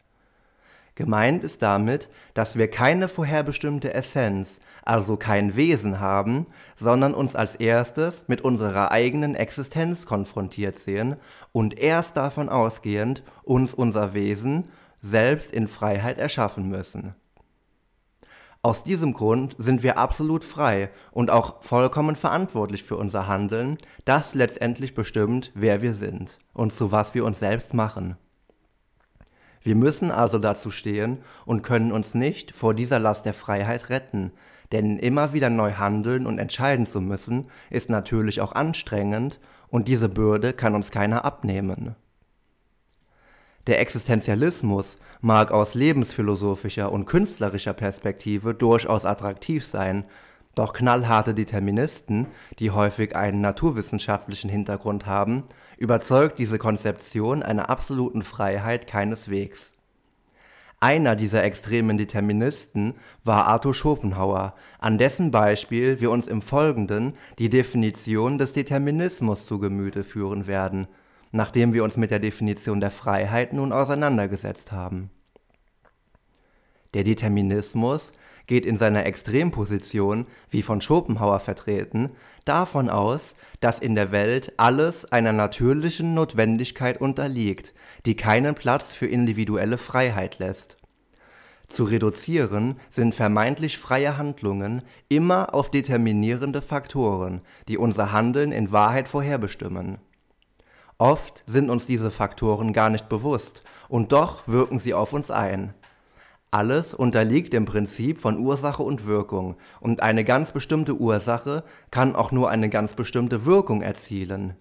Gemeint 0.95 1.43
ist 1.43 1.61
damit, 1.61 2.09
dass 2.33 2.57
wir 2.57 2.69
keine 2.69 3.07
vorherbestimmte 3.07 3.93
Essenz, 3.93 4.59
also 4.83 5.15
kein 5.15 5.55
Wesen 5.55 5.99
haben, 5.99 6.45
sondern 6.75 7.13
uns 7.13 7.35
als 7.35 7.55
erstes 7.55 8.25
mit 8.27 8.41
unserer 8.41 8.91
eigenen 8.91 9.35
Existenz 9.35 10.05
konfrontiert 10.05 10.77
sehen 10.77 11.15
und 11.53 11.77
erst 11.77 12.17
davon 12.17 12.49
ausgehend 12.49 13.23
uns 13.43 13.73
unser 13.73 14.13
Wesen 14.13 14.67
selbst 15.01 15.51
in 15.51 15.67
Freiheit 15.67 16.17
erschaffen 16.17 16.67
müssen. 16.67 17.15
Aus 18.63 18.83
diesem 18.83 19.13
Grund 19.13 19.55
sind 19.57 19.81
wir 19.81 19.97
absolut 19.97 20.43
frei 20.45 20.91
und 21.11 21.31
auch 21.31 21.63
vollkommen 21.63 22.15
verantwortlich 22.15 22.83
für 22.83 22.95
unser 22.95 23.27
Handeln, 23.27 23.77
das 24.05 24.35
letztendlich 24.35 24.93
bestimmt, 24.93 25.51
wer 25.55 25.81
wir 25.81 25.95
sind 25.95 26.37
und 26.53 26.71
zu 26.71 26.91
was 26.91 27.15
wir 27.15 27.25
uns 27.25 27.39
selbst 27.39 27.73
machen. 27.73 28.17
Wir 29.63 29.75
müssen 29.75 30.11
also 30.11 30.39
dazu 30.39 30.71
stehen 30.71 31.19
und 31.45 31.61
können 31.61 31.91
uns 31.91 32.15
nicht 32.15 32.55
vor 32.55 32.73
dieser 32.73 32.99
Last 32.99 33.25
der 33.25 33.33
Freiheit 33.33 33.89
retten, 33.89 34.31
denn 34.71 34.97
immer 34.97 35.33
wieder 35.33 35.49
neu 35.49 35.73
handeln 35.73 36.25
und 36.25 36.39
entscheiden 36.39 36.87
zu 36.87 37.01
müssen, 37.01 37.49
ist 37.69 37.89
natürlich 37.89 38.41
auch 38.41 38.53
anstrengend 38.53 39.39
und 39.67 39.87
diese 39.87 40.09
Bürde 40.09 40.53
kann 40.53 40.75
uns 40.75 40.91
keiner 40.91 41.25
abnehmen. 41.25 41.95
Der 43.67 43.79
Existenzialismus 43.79 44.97
mag 45.21 45.51
aus 45.51 45.75
lebensphilosophischer 45.75 46.91
und 46.91 47.05
künstlerischer 47.05 47.73
Perspektive 47.73 48.55
durchaus 48.55 49.05
attraktiv 49.05 49.65
sein, 49.65 50.05
doch 50.55 50.73
knallharte 50.73 51.33
Deterministen, 51.33 52.27
die 52.59 52.71
häufig 52.71 53.15
einen 53.15 53.39
naturwissenschaftlichen 53.41 54.49
Hintergrund 54.49 55.05
haben, 55.05 55.43
überzeugt 55.81 56.37
diese 56.37 56.59
Konzeption 56.59 57.41
einer 57.41 57.71
absoluten 57.71 58.21
Freiheit 58.21 58.85
keineswegs. 58.85 59.71
Einer 60.79 61.15
dieser 61.15 61.43
extremen 61.43 61.97
Deterministen 61.97 62.93
war 63.23 63.47
Arthur 63.47 63.73
Schopenhauer, 63.73 64.53
an 64.77 64.99
dessen 64.99 65.31
Beispiel 65.31 65.99
wir 65.99 66.11
uns 66.11 66.27
im 66.27 66.43
Folgenden 66.43 67.15
die 67.39 67.49
Definition 67.49 68.37
des 68.37 68.53
Determinismus 68.53 69.47
zu 69.47 69.57
Gemüte 69.57 70.03
führen 70.03 70.45
werden, 70.45 70.87
nachdem 71.31 71.73
wir 71.73 71.83
uns 71.83 71.97
mit 71.97 72.11
der 72.11 72.19
Definition 72.19 72.79
der 72.79 72.91
Freiheit 72.91 73.51
nun 73.51 73.73
auseinandergesetzt 73.73 74.71
haben. 74.71 75.09
Der 76.93 77.03
Determinismus 77.03 78.11
geht 78.51 78.65
in 78.65 78.75
seiner 78.75 79.05
Extremposition, 79.05 80.25
wie 80.49 80.61
von 80.61 80.81
Schopenhauer 80.81 81.39
vertreten, 81.39 82.11
davon 82.43 82.89
aus, 82.89 83.33
dass 83.61 83.79
in 83.79 83.95
der 83.95 84.11
Welt 84.11 84.51
alles 84.57 85.09
einer 85.09 85.31
natürlichen 85.31 86.13
Notwendigkeit 86.13 86.99
unterliegt, 86.99 87.73
die 88.05 88.17
keinen 88.17 88.53
Platz 88.53 88.93
für 88.93 89.05
individuelle 89.05 89.77
Freiheit 89.77 90.39
lässt. 90.39 90.75
Zu 91.69 91.85
reduzieren 91.85 92.75
sind 92.89 93.15
vermeintlich 93.15 93.77
freie 93.77 94.17
Handlungen 94.17 94.81
immer 95.07 95.53
auf 95.53 95.71
determinierende 95.71 96.61
Faktoren, 96.61 97.39
die 97.69 97.77
unser 97.77 98.11
Handeln 98.11 98.51
in 98.51 98.73
Wahrheit 98.73 99.07
vorherbestimmen. 99.07 99.99
Oft 100.97 101.41
sind 101.45 101.69
uns 101.69 101.85
diese 101.85 102.11
Faktoren 102.11 102.73
gar 102.73 102.89
nicht 102.89 103.07
bewusst, 103.07 103.63
und 103.87 104.11
doch 104.11 104.45
wirken 104.49 104.77
sie 104.77 104.93
auf 104.93 105.13
uns 105.13 105.31
ein. 105.31 105.73
Alles 106.53 106.93
unterliegt 106.93 107.53
dem 107.53 107.63
Prinzip 107.63 108.17
von 108.19 108.37
Ursache 108.37 108.83
und 108.83 109.05
Wirkung, 109.05 109.55
und 109.79 110.01
eine 110.01 110.25
ganz 110.25 110.51
bestimmte 110.51 110.99
Ursache 110.99 111.63
kann 111.91 112.13
auch 112.13 112.33
nur 112.33 112.49
eine 112.49 112.67
ganz 112.67 112.93
bestimmte 112.93 113.45
Wirkung 113.45 113.81
erzielen. 113.81 114.57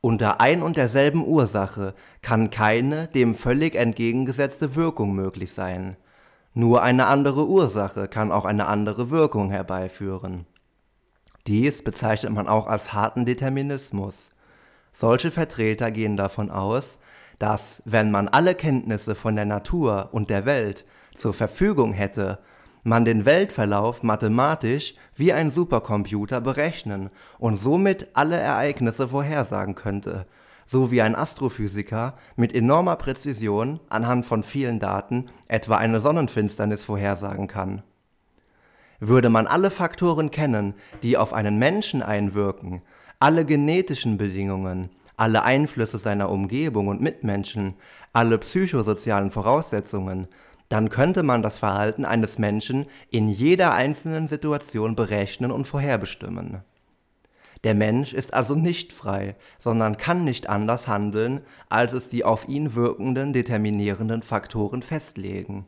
Unter 0.00 0.40
ein 0.40 0.62
und 0.62 0.78
derselben 0.78 1.26
Ursache 1.26 1.94
kann 2.22 2.48
keine 2.48 3.08
dem 3.08 3.34
völlig 3.34 3.74
entgegengesetzte 3.74 4.74
Wirkung 4.74 5.14
möglich 5.14 5.52
sein. 5.52 5.98
Nur 6.54 6.82
eine 6.82 7.06
andere 7.08 7.46
Ursache 7.46 8.08
kann 8.08 8.32
auch 8.32 8.46
eine 8.46 8.66
andere 8.66 9.10
Wirkung 9.10 9.50
herbeiführen. 9.50 10.46
Dies 11.46 11.84
bezeichnet 11.84 12.32
man 12.32 12.48
auch 12.48 12.66
als 12.66 12.94
harten 12.94 13.26
Determinismus. 13.26 14.30
Solche 14.94 15.30
Vertreter 15.30 15.90
gehen 15.90 16.16
davon 16.16 16.50
aus, 16.50 16.98
dass, 17.38 17.82
wenn 17.84 18.10
man 18.10 18.28
alle 18.28 18.54
Kenntnisse 18.54 19.14
von 19.14 19.36
der 19.36 19.44
Natur 19.44 20.08
und 20.12 20.30
der 20.30 20.46
Welt 20.46 20.84
zur 21.14 21.34
Verfügung 21.34 21.92
hätte, 21.92 22.38
man 22.82 23.04
den 23.04 23.24
Weltverlauf 23.24 24.02
mathematisch 24.02 24.94
wie 25.16 25.32
ein 25.32 25.50
Supercomputer 25.50 26.40
berechnen 26.40 27.10
und 27.38 27.56
somit 27.56 28.08
alle 28.14 28.36
Ereignisse 28.36 29.08
vorhersagen 29.08 29.74
könnte, 29.74 30.26
so 30.66 30.90
wie 30.90 31.02
ein 31.02 31.16
Astrophysiker 31.16 32.14
mit 32.36 32.54
enormer 32.54 32.96
Präzision 32.96 33.80
anhand 33.88 34.24
von 34.24 34.42
vielen 34.42 34.78
Daten 34.78 35.26
etwa 35.48 35.76
eine 35.76 36.00
Sonnenfinsternis 36.00 36.84
vorhersagen 36.84 37.48
kann. 37.48 37.82
Würde 39.00 39.30
man 39.30 39.46
alle 39.46 39.70
Faktoren 39.70 40.30
kennen, 40.30 40.74
die 41.02 41.16
auf 41.16 41.32
einen 41.32 41.58
Menschen 41.58 42.02
einwirken, 42.02 42.82
alle 43.18 43.44
genetischen 43.44 44.16
Bedingungen, 44.16 44.90
alle 45.16 45.42
Einflüsse 45.44 45.98
seiner 45.98 46.30
Umgebung 46.30 46.88
und 46.88 47.00
Mitmenschen, 47.00 47.74
alle 48.12 48.38
psychosozialen 48.38 49.30
Voraussetzungen, 49.30 50.28
dann 50.68 50.90
könnte 50.90 51.22
man 51.22 51.42
das 51.42 51.58
Verhalten 51.58 52.04
eines 52.04 52.38
Menschen 52.38 52.86
in 53.10 53.28
jeder 53.28 53.72
einzelnen 53.72 54.26
Situation 54.26 54.96
berechnen 54.96 55.52
und 55.52 55.66
vorherbestimmen. 55.66 56.62
Der 57.64 57.74
Mensch 57.74 58.12
ist 58.12 58.34
also 58.34 58.54
nicht 58.54 58.92
frei, 58.92 59.36
sondern 59.58 59.96
kann 59.96 60.24
nicht 60.24 60.48
anders 60.48 60.88
handeln, 60.88 61.40
als 61.68 61.92
es 61.92 62.08
die 62.08 62.24
auf 62.24 62.48
ihn 62.48 62.74
wirkenden 62.74 63.32
determinierenden 63.32 64.22
Faktoren 64.22 64.82
festlegen. 64.82 65.66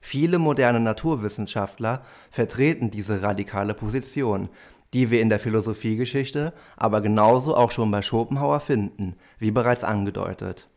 Viele 0.00 0.38
moderne 0.38 0.80
Naturwissenschaftler 0.80 2.02
vertreten 2.30 2.90
diese 2.90 3.22
radikale 3.22 3.74
Position, 3.74 4.48
die 4.92 5.10
wir 5.10 5.20
in 5.20 5.28
der 5.28 5.40
Philosophiegeschichte, 5.40 6.52
aber 6.76 7.00
genauso 7.00 7.56
auch 7.56 7.70
schon 7.70 7.90
bei 7.90 8.02
Schopenhauer 8.02 8.60
finden, 8.60 9.16
wie 9.38 9.50
bereits 9.50 9.84
angedeutet. 9.84 10.68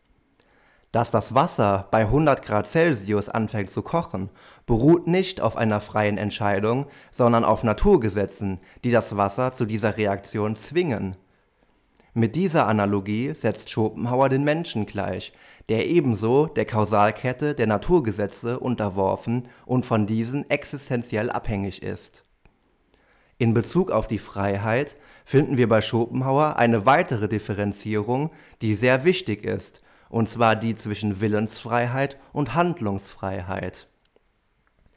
Dass 0.92 1.10
das 1.10 1.34
Wasser 1.34 1.88
bei 1.90 2.02
100 2.02 2.42
Grad 2.42 2.68
Celsius 2.68 3.28
anfängt 3.28 3.70
zu 3.70 3.82
kochen, 3.82 4.30
beruht 4.64 5.08
nicht 5.08 5.40
auf 5.40 5.56
einer 5.56 5.80
freien 5.80 6.18
Entscheidung, 6.18 6.86
sondern 7.10 7.44
auf 7.44 7.64
Naturgesetzen, 7.64 8.60
die 8.84 8.92
das 8.92 9.16
Wasser 9.16 9.50
zu 9.50 9.64
dieser 9.64 9.96
Reaktion 9.96 10.54
zwingen. 10.54 11.16
Mit 12.12 12.36
dieser 12.36 12.68
Analogie 12.68 13.34
setzt 13.34 13.70
Schopenhauer 13.70 14.28
den 14.28 14.44
Menschen 14.44 14.86
gleich, 14.86 15.32
der 15.68 15.88
ebenso 15.88 16.46
der 16.46 16.64
Kausalkette 16.64 17.56
der 17.56 17.66
Naturgesetze 17.66 18.60
unterworfen 18.60 19.48
und 19.66 19.84
von 19.84 20.06
diesen 20.06 20.48
existenziell 20.48 21.28
abhängig 21.28 21.82
ist 21.82 22.23
in 23.38 23.54
Bezug 23.54 23.90
auf 23.90 24.06
die 24.06 24.18
Freiheit 24.18 24.96
finden 25.24 25.56
wir 25.56 25.68
bei 25.68 25.82
Schopenhauer 25.82 26.56
eine 26.56 26.86
weitere 26.86 27.28
Differenzierung, 27.28 28.30
die 28.62 28.74
sehr 28.74 29.04
wichtig 29.04 29.44
ist, 29.44 29.82
und 30.08 30.28
zwar 30.28 30.54
die 30.54 30.74
zwischen 30.76 31.20
Willensfreiheit 31.20 32.18
und 32.32 32.54
Handlungsfreiheit. 32.54 33.88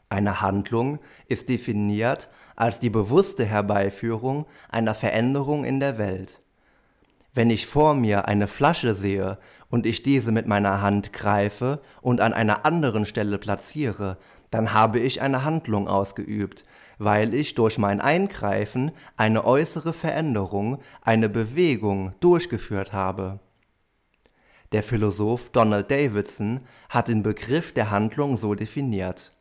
Eine 0.10 0.42
Handlung 0.42 1.00
ist 1.28 1.50
definiert 1.50 2.30
als 2.56 2.80
die 2.80 2.90
bewusste 2.90 3.46
Herbeiführung 3.46 4.46
einer 4.70 4.96
Veränderung 4.96 5.66
in 5.66 5.80
der 5.80 5.98
Welt. 5.98 6.42
Wenn 7.34 7.50
ich 7.50 7.66
vor 7.66 7.94
mir 7.94 8.28
eine 8.28 8.48
Flasche 8.48 8.96
sehe 8.96 9.38
und 9.70 9.86
ich 9.86 10.02
diese 10.02 10.32
mit 10.32 10.48
meiner 10.48 10.82
Hand 10.82 11.14
greife 11.14 11.82
und 12.02 12.22
an 12.22 12.34
einer 12.34 12.66
anderen 12.66 13.06
Stelle 13.06 13.38
platziere, 13.38 14.18
dann 14.52 14.74
habe 14.74 15.00
ich 15.00 15.22
eine 15.22 15.44
Handlung 15.44 15.88
ausgeübt, 15.88 16.66
weil 16.98 17.34
ich 17.34 17.56
durch 17.56 17.78
mein 17.78 18.02
Eingreifen 18.02 18.92
eine 19.16 19.46
äußere 19.46 19.94
Veränderung, 19.94 20.80
eine 21.02 21.30
Bewegung 21.30 22.14
durchgeführt 22.20 22.94
habe. 22.94 23.40
Der 24.72 24.84
Philosoph 24.84 25.52
Donald 25.52 25.90
Davidson 25.92 26.62
hat 26.90 27.08
den 27.08 27.24
Begriff 27.24 27.74
der 27.74 27.90
Handlung 27.90 28.38
so 28.38 28.54
definiert. 28.54 29.34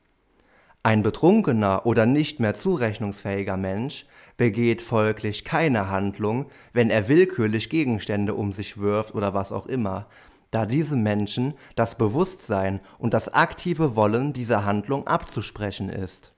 Ein 0.85 1.03
betrunkener 1.03 1.85
oder 1.85 2.07
nicht 2.07 2.39
mehr 2.39 2.55
zurechnungsfähiger 2.55 3.57
Mensch 3.57 4.07
begeht 4.37 4.83
folglich 4.83 5.45
keine 5.45 5.91
Handlung, 5.91 6.47
wenn 6.73 6.91
er 6.91 7.09
willkürlich 7.09 7.71
Gegenstände 7.71 8.35
um 8.35 8.53
sich 8.53 8.79
wirft 8.79 9.15
oder 9.17 9.35
was 9.35 9.51
auch 9.51 9.67
immer, 9.67 10.07
da 10.57 10.65
diesem 10.65 11.03
Menschen 11.03 11.53
das 11.75 11.99
Bewusstsein 11.99 12.81
und 12.97 13.13
das 13.13 13.29
aktive 13.35 13.95
Wollen 13.95 14.33
dieser 14.33 14.65
Handlung 14.65 15.07
abzusprechen 15.07 15.91
ist. 15.91 16.33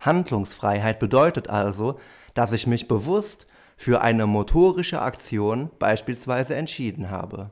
Handlungsfreiheit 0.00 0.98
bedeutet 0.98 1.48
also, 1.48 2.00
dass 2.34 2.50
ich 2.50 2.66
mich 2.66 2.88
bewusst 2.88 3.46
für 3.76 4.00
eine 4.00 4.26
motorische 4.26 5.00
Aktion 5.00 5.70
beispielsweise 5.78 6.56
entschieden 6.56 7.08
habe. 7.08 7.50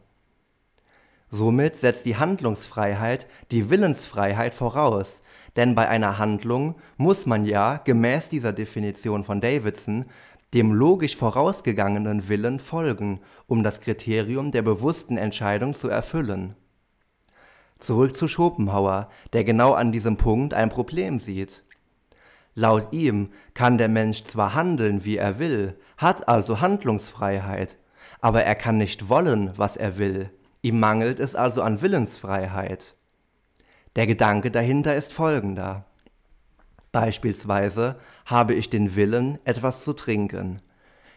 Somit 1.30 1.76
setzt 1.76 2.06
die 2.06 2.16
Handlungsfreiheit 2.16 3.28
die 3.52 3.70
Willensfreiheit 3.70 4.54
voraus, 4.54 5.22
denn 5.54 5.76
bei 5.76 5.88
einer 5.88 6.18
Handlung 6.18 6.74
muss 6.96 7.24
man 7.24 7.44
ja 7.44 7.76
gemäß 7.76 8.30
dieser 8.30 8.52
Definition 8.52 9.22
von 9.22 9.40
Davidson 9.40 10.06
dem 10.54 10.72
logisch 10.72 11.16
vorausgegangenen 11.16 12.28
Willen 12.28 12.58
folgen, 12.58 13.20
um 13.46 13.62
das 13.62 13.80
Kriterium 13.80 14.50
der 14.50 14.62
bewussten 14.62 15.16
Entscheidung 15.16 15.74
zu 15.74 15.88
erfüllen. 15.88 16.54
Zurück 17.78 18.16
zu 18.16 18.28
Schopenhauer, 18.28 19.08
der 19.32 19.44
genau 19.44 19.72
an 19.72 19.92
diesem 19.92 20.16
Punkt 20.16 20.54
ein 20.54 20.68
Problem 20.68 21.18
sieht. 21.18 21.64
Laut 22.54 22.92
ihm 22.92 23.30
kann 23.54 23.78
der 23.78 23.88
Mensch 23.88 24.24
zwar 24.24 24.54
handeln, 24.54 25.04
wie 25.04 25.16
er 25.16 25.38
will, 25.38 25.76
hat 25.96 26.28
also 26.28 26.60
Handlungsfreiheit, 26.60 27.78
aber 28.20 28.44
er 28.44 28.54
kann 28.54 28.76
nicht 28.76 29.08
wollen, 29.08 29.52
was 29.56 29.76
er 29.76 29.96
will. 29.96 30.30
Ihm 30.60 30.78
mangelt 30.78 31.18
es 31.18 31.34
also 31.34 31.62
an 31.62 31.80
Willensfreiheit. 31.80 32.94
Der 33.96 34.06
Gedanke 34.06 34.50
dahinter 34.50 34.94
ist 34.94 35.12
folgender. 35.12 35.86
Beispielsweise 36.92 37.96
habe 38.26 38.52
ich 38.52 38.68
den 38.68 38.94
Willen, 38.94 39.38
etwas 39.44 39.82
zu 39.82 39.94
trinken. 39.94 40.60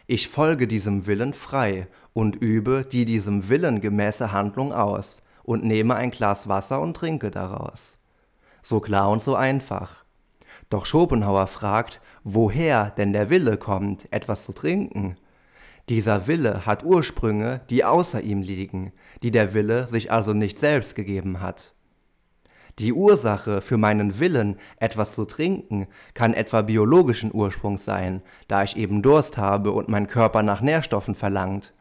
Ich 0.06 0.28
folge 0.28 0.66
diesem 0.66 1.06
Willen 1.06 1.34
frei 1.34 1.86
und 2.14 2.34
übe 2.34 2.82
die 2.90 3.04
diesem 3.04 3.50
Willen 3.50 3.82
gemäße 3.82 4.32
Handlung 4.32 4.72
aus 4.72 5.22
und 5.42 5.64
nehme 5.64 5.94
ein 5.94 6.10
Glas 6.10 6.48
Wasser 6.48 6.80
und 6.80 6.96
trinke 6.96 7.30
daraus. 7.30 7.96
So 8.62 8.80
klar 8.80 9.10
und 9.10 9.22
so 9.22 9.36
einfach. 9.36 10.04
Doch 10.70 10.86
Schopenhauer 10.86 11.46
fragt, 11.46 12.00
woher 12.24 12.90
denn 12.90 13.12
der 13.12 13.30
Wille 13.30 13.58
kommt, 13.58 14.10
etwas 14.12 14.44
zu 14.44 14.52
trinken. 14.52 15.16
Dieser 15.88 16.26
Wille 16.26 16.66
hat 16.66 16.84
Ursprünge, 16.84 17.60
die 17.70 17.84
außer 17.84 18.22
ihm 18.22 18.42
liegen, 18.42 18.92
die 19.22 19.30
der 19.30 19.54
Wille 19.54 19.86
sich 19.86 20.10
also 20.10 20.32
nicht 20.32 20.58
selbst 20.58 20.96
gegeben 20.96 21.40
hat. 21.40 21.75
Die 22.78 22.92
Ursache 22.92 23.62
für 23.62 23.78
meinen 23.78 24.20
Willen, 24.20 24.58
etwas 24.78 25.14
zu 25.14 25.24
trinken, 25.24 25.86
kann 26.12 26.34
etwa 26.34 26.60
biologischen 26.60 27.32
Ursprungs 27.32 27.86
sein, 27.86 28.20
da 28.48 28.64
ich 28.64 28.76
eben 28.76 29.00
Durst 29.00 29.38
habe 29.38 29.72
und 29.72 29.88
mein 29.88 30.08
Körper 30.08 30.42
nach 30.42 30.60
Nährstoffen 30.60 31.14
verlangt. 31.14 31.72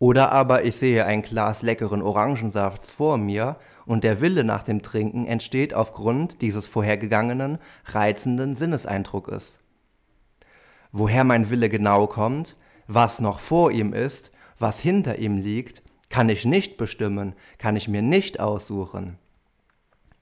Oder 0.00 0.32
aber 0.32 0.64
ich 0.64 0.74
sehe 0.74 1.04
ein 1.04 1.22
Glas 1.22 1.62
leckeren 1.62 2.02
Orangensafts 2.02 2.90
vor 2.90 3.16
mir 3.16 3.56
und 3.86 4.02
der 4.02 4.20
Wille 4.20 4.42
nach 4.42 4.64
dem 4.64 4.82
Trinken 4.82 5.24
entsteht 5.24 5.72
aufgrund 5.72 6.42
dieses 6.42 6.66
vorhergegangenen, 6.66 7.58
reizenden 7.86 8.56
Sinneseindruckes. 8.56 9.60
Woher 10.90 11.22
mein 11.22 11.48
Wille 11.48 11.68
genau 11.68 12.08
kommt, 12.08 12.56
was 12.88 13.20
noch 13.20 13.38
vor 13.38 13.70
ihm 13.70 13.92
ist, 13.92 14.32
was 14.58 14.80
hinter 14.80 15.18
ihm 15.20 15.38
liegt, 15.38 15.84
kann 16.08 16.28
ich 16.28 16.44
nicht 16.44 16.76
bestimmen, 16.76 17.34
kann 17.58 17.76
ich 17.76 17.86
mir 17.86 18.02
nicht 18.02 18.40
aussuchen. 18.40 19.18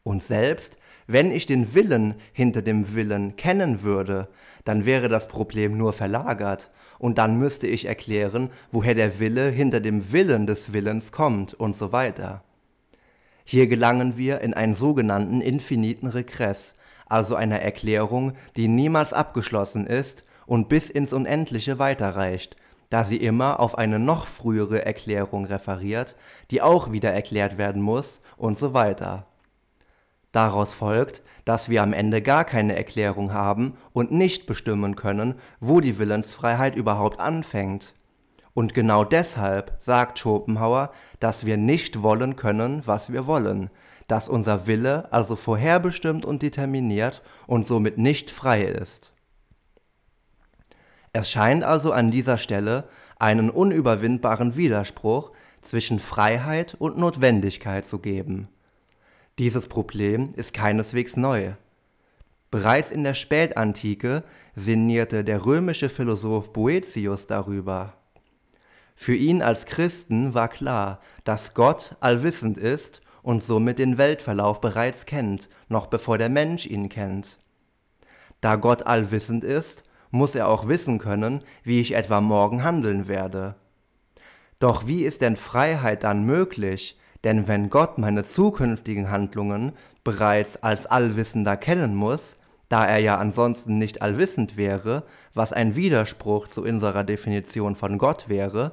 Und 0.04 0.22
selbst 0.22 0.78
wenn 1.06 1.30
ich 1.30 1.46
den 1.46 1.74
Willen 1.74 2.14
hinter 2.32 2.62
dem 2.62 2.94
Willen 2.94 3.36
kennen 3.36 3.82
würde, 3.82 4.28
dann 4.64 4.84
wäre 4.84 5.08
das 5.08 5.28
Problem 5.28 5.76
nur 5.76 5.92
verlagert, 5.92 6.70
und 6.98 7.18
dann 7.18 7.36
müsste 7.36 7.66
ich 7.66 7.86
erklären, 7.86 8.50
woher 8.70 8.94
der 8.94 9.18
Wille 9.18 9.50
hinter 9.50 9.80
dem 9.80 10.12
Willen 10.12 10.46
des 10.46 10.72
Willens 10.72 11.10
kommt 11.10 11.52
und 11.52 11.74
so 11.74 11.90
weiter. 11.90 12.44
Hier 13.44 13.66
gelangen 13.66 14.16
wir 14.16 14.40
in 14.40 14.54
einen 14.54 14.76
sogenannten 14.76 15.40
infiniten 15.40 16.08
Regress, 16.08 16.76
also 17.06 17.34
einer 17.34 17.58
Erklärung, 17.58 18.34
die 18.54 18.68
niemals 18.68 19.12
abgeschlossen 19.12 19.88
ist 19.88 20.22
und 20.46 20.68
bis 20.68 20.90
ins 20.90 21.12
Unendliche 21.12 21.80
weiterreicht, 21.80 22.56
da 22.88 23.04
sie 23.04 23.16
immer 23.16 23.58
auf 23.58 23.76
eine 23.76 23.98
noch 23.98 24.28
frühere 24.28 24.86
Erklärung 24.86 25.44
referiert, 25.44 26.14
die 26.52 26.62
auch 26.62 26.92
wieder 26.92 27.12
erklärt 27.12 27.58
werden 27.58 27.82
muss 27.82 28.20
und 28.36 28.56
so 28.56 28.74
weiter. 28.74 29.26
Daraus 30.32 30.72
folgt, 30.72 31.22
dass 31.44 31.68
wir 31.68 31.82
am 31.82 31.92
Ende 31.92 32.22
gar 32.22 32.44
keine 32.44 32.74
Erklärung 32.74 33.32
haben 33.32 33.76
und 33.92 34.12
nicht 34.12 34.46
bestimmen 34.46 34.96
können, 34.96 35.34
wo 35.60 35.80
die 35.80 35.98
Willensfreiheit 35.98 36.74
überhaupt 36.74 37.20
anfängt. 37.20 37.94
Und 38.54 38.74
genau 38.74 39.04
deshalb 39.04 39.74
sagt 39.78 40.18
Schopenhauer, 40.18 40.92
dass 41.20 41.46
wir 41.46 41.56
nicht 41.56 42.02
wollen 42.02 42.36
können, 42.36 42.82
was 42.86 43.12
wir 43.12 43.26
wollen, 43.26 43.70
dass 44.08 44.28
unser 44.28 44.66
Wille 44.66 45.12
also 45.12 45.36
vorherbestimmt 45.36 46.24
und 46.24 46.42
determiniert 46.42 47.22
und 47.46 47.66
somit 47.66 47.98
nicht 47.98 48.30
frei 48.30 48.62
ist. 48.62 49.12
Es 51.12 51.30
scheint 51.30 51.62
also 51.62 51.92
an 51.92 52.10
dieser 52.10 52.38
Stelle 52.38 52.88
einen 53.18 53.50
unüberwindbaren 53.50 54.56
Widerspruch 54.56 55.32
zwischen 55.60 55.98
Freiheit 55.98 56.74
und 56.78 56.98
Notwendigkeit 56.98 57.84
zu 57.84 57.98
geben. 57.98 58.48
Dieses 59.38 59.66
Problem 59.66 60.34
ist 60.36 60.52
keineswegs 60.52 61.16
neu. 61.16 61.52
Bereits 62.50 62.90
in 62.90 63.02
der 63.02 63.14
Spätantike 63.14 64.24
sinnierte 64.54 65.24
der 65.24 65.46
römische 65.46 65.88
Philosoph 65.88 66.52
Boetius 66.52 67.26
darüber. 67.26 67.94
Für 68.94 69.14
ihn 69.14 69.40
als 69.40 69.64
Christen 69.64 70.34
war 70.34 70.48
klar, 70.48 71.00
dass 71.24 71.54
Gott 71.54 71.96
allwissend 72.00 72.58
ist 72.58 73.00
und 73.22 73.42
somit 73.42 73.78
den 73.78 73.96
Weltverlauf 73.96 74.60
bereits 74.60 75.06
kennt, 75.06 75.48
noch 75.68 75.86
bevor 75.86 76.18
der 76.18 76.28
Mensch 76.28 76.66
ihn 76.66 76.90
kennt. 76.90 77.38
Da 78.42 78.56
Gott 78.56 78.86
allwissend 78.86 79.44
ist, 79.44 79.84
muss 80.10 80.34
er 80.34 80.48
auch 80.48 80.68
wissen 80.68 80.98
können, 80.98 81.42
wie 81.62 81.80
ich 81.80 81.94
etwa 81.94 82.20
morgen 82.20 82.62
handeln 82.62 83.08
werde. 83.08 83.54
Doch 84.58 84.86
wie 84.86 85.04
ist 85.04 85.22
denn 85.22 85.36
Freiheit 85.36 86.04
dann 86.04 86.24
möglich, 86.24 86.98
denn 87.24 87.48
wenn 87.48 87.70
Gott 87.70 87.98
meine 87.98 88.24
zukünftigen 88.24 89.10
Handlungen 89.10 89.72
bereits 90.04 90.62
als 90.62 90.86
Allwissender 90.86 91.56
kennen 91.56 91.94
muss, 91.94 92.36
da 92.68 92.86
er 92.86 92.98
ja 92.98 93.18
ansonsten 93.18 93.78
nicht 93.78 94.02
allwissend 94.02 94.56
wäre, 94.56 95.04
was 95.34 95.52
ein 95.52 95.76
Widerspruch 95.76 96.48
zu 96.48 96.62
unserer 96.62 97.04
Definition 97.04 97.76
von 97.76 97.98
Gott 97.98 98.28
wäre, 98.28 98.72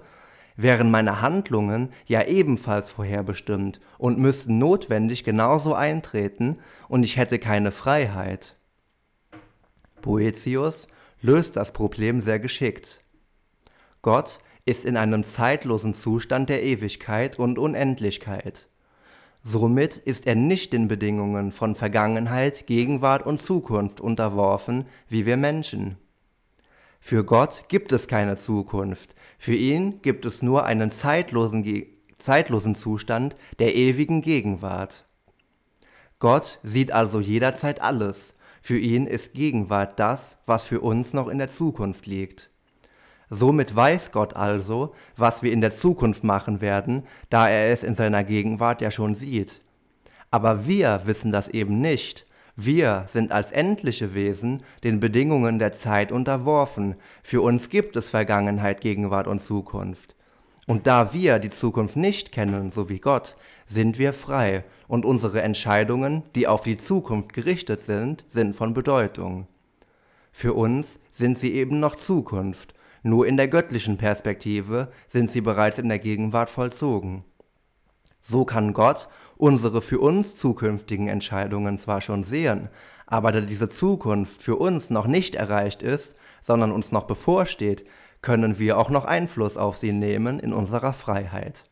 wären 0.55 0.91
meine 0.91 1.21
Handlungen 1.21 1.89
ja 2.05 2.23
ebenfalls 2.23 2.89
vorherbestimmt 2.89 3.79
und 3.97 4.19
müssten 4.19 4.57
notwendig 4.57 5.23
genauso 5.23 5.73
eintreten, 5.73 6.59
und 6.88 7.03
ich 7.03 7.17
hätte 7.17 7.39
keine 7.39 7.71
Freiheit. 7.71 8.55
Boetius 10.01 10.88
löst 11.21 11.55
das 11.55 11.71
Problem 11.71 12.21
sehr 12.21 12.39
geschickt. 12.39 13.01
Gott 14.01 14.39
ist 14.69 14.86
in 14.86 14.97
einem 14.97 15.23
zeitlosen 15.23 15.95
Zustand 15.95 16.47
der 16.47 16.62
Ewigkeit 16.62 17.39
und 17.39 17.58
Unendlichkeit. 17.58 18.67
Somit 19.41 19.97
ist 19.97 20.27
er 20.27 20.36
nicht 20.36 20.73
den 20.73 20.88
Bedingungen 20.88 21.51
von 21.51 21.73
Vergangenheit, 21.73 22.67
Gegenwart 22.67 23.25
und 23.25 23.41
Zukunft 23.41 23.99
unterworfen, 23.99 24.86
wie 25.08 25.25
wir 25.25 25.38
Menschen. 25.38 25.97
Für 26.99 27.23
Gott 27.23 27.63
gibt 27.67 27.91
es 27.93 28.08
keine 28.08 28.36
Zukunft, 28.36 29.15
für 29.39 29.55
ihn 29.55 30.03
gibt 30.03 30.25
es 30.25 30.43
nur 30.43 30.65
einen 30.65 30.91
zeitlosen, 30.91 31.65
zeitlosen 32.19 32.75
Zustand 32.75 33.36
der 33.58 33.75
ewigen 33.75 34.21
Gegenwart. 34.21 35.08
Gott 36.19 36.60
sieht 36.62 36.91
also 36.91 37.19
jederzeit 37.19 37.82
alles, 37.82 38.36
für 38.62 38.77
ihn 38.77 39.08
ist 39.08 39.34
Gegenwart 39.34 39.97
das, 39.97 40.38
was 40.45 40.65
für 40.65 40.82
uns 40.82 41.13
noch 41.13 41.27
in 41.27 41.39
der 41.39 41.49
Zukunft 41.49 42.05
liegt. 42.05 42.48
Somit 43.29 43.75
weiß 43.75 44.11
Gott 44.11 44.35
also, 44.35 44.93
was 45.15 45.43
wir 45.43 45.51
in 45.51 45.61
der 45.61 45.71
Zukunft 45.71 46.23
machen 46.23 46.61
werden, 46.61 47.03
da 47.29 47.47
er 47.47 47.71
es 47.71 47.83
in 47.83 47.93
seiner 47.93 48.23
Gegenwart 48.23 48.81
ja 48.81 48.89
schon 48.89 49.13
sieht. 49.13 49.61
Aber 50.31 50.65
wir 50.65 51.01
wissen 51.05 51.31
das 51.31 51.47
eben 51.47 51.79
nicht. 51.79 52.25
Wir 52.55 53.05
sind 53.07 53.31
als 53.31 53.51
endliche 53.51 54.13
Wesen 54.13 54.63
den 54.83 54.99
Bedingungen 54.99 55.59
der 55.59 55.71
Zeit 55.71 56.11
unterworfen. 56.11 56.95
Für 57.23 57.41
uns 57.41 57.69
gibt 57.69 57.95
es 57.95 58.09
Vergangenheit, 58.09 58.81
Gegenwart 58.81 59.27
und 59.27 59.41
Zukunft. 59.41 60.15
Und 60.67 60.85
da 60.85 61.13
wir 61.13 61.39
die 61.39 61.49
Zukunft 61.49 61.95
nicht 61.95 62.31
kennen, 62.31 62.71
so 62.71 62.89
wie 62.89 62.99
Gott, 62.99 63.35
sind 63.65 63.97
wir 63.97 64.13
frei 64.13 64.65
und 64.87 65.05
unsere 65.05 65.41
Entscheidungen, 65.41 66.23
die 66.35 66.47
auf 66.47 66.61
die 66.61 66.77
Zukunft 66.77 67.33
gerichtet 67.33 67.81
sind, 67.81 68.23
sind 68.27 68.55
von 68.55 68.73
Bedeutung. 68.73 69.47
Für 70.31 70.53
uns 70.53 70.99
sind 71.11 71.37
sie 71.37 71.53
eben 71.53 71.79
noch 71.79 71.95
Zukunft 71.95 72.73
nur 73.03 73.27
in 73.27 73.38
der 73.38 73.47
göttlichen 73.47 73.97
Perspektive 73.97 74.91
sind 75.07 75.29
sie 75.29 75.41
bereits 75.41 75.77
in 75.77 75.89
der 75.89 75.99
Gegenwart 75.99 76.49
vollzogen. 76.49 77.23
So 78.21 78.45
kann 78.45 78.73
Gott 78.73 79.07
unsere 79.38 79.81
für 79.81 79.99
uns 79.99 80.35
zukünftigen 80.35 81.07
Entscheidungen 81.07 81.77
zwar 81.77 82.01
schon 82.01 82.23
sehen, 82.23 82.69
aber 83.07 83.31
da 83.31 83.41
diese 83.41 83.69
Zukunft 83.69 84.41
für 84.41 84.57
uns 84.57 84.89
noch 84.89 85.07
nicht 85.07 85.35
erreicht 85.35 85.81
ist, 85.81 86.15
sondern 86.41 86.71
uns 86.71 86.91
noch 86.91 87.05
bevorsteht, 87.05 87.85
können 88.21 88.59
wir 88.59 88.77
auch 88.77 88.89
noch 88.89 89.05
Einfluss 89.05 89.57
auf 89.57 89.77
sie 89.77 89.93
nehmen 89.93 90.39
in 90.39 90.53
unserer 90.53 90.93
Freiheit. 90.93 91.63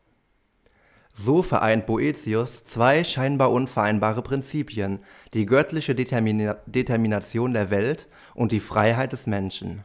So 1.12 1.42
vereint 1.42 1.84
Boetius 1.86 2.64
zwei 2.64 3.04
scheinbar 3.04 3.50
unvereinbare 3.50 4.22
Prinzipien, 4.22 5.00
die 5.34 5.46
göttliche 5.46 5.94
Determina 5.94 6.56
Determination 6.66 7.52
der 7.52 7.70
Welt 7.70 8.08
und 8.34 8.52
die 8.52 8.60
Freiheit 8.60 9.12
des 9.12 9.26
Menschen. 9.26 9.84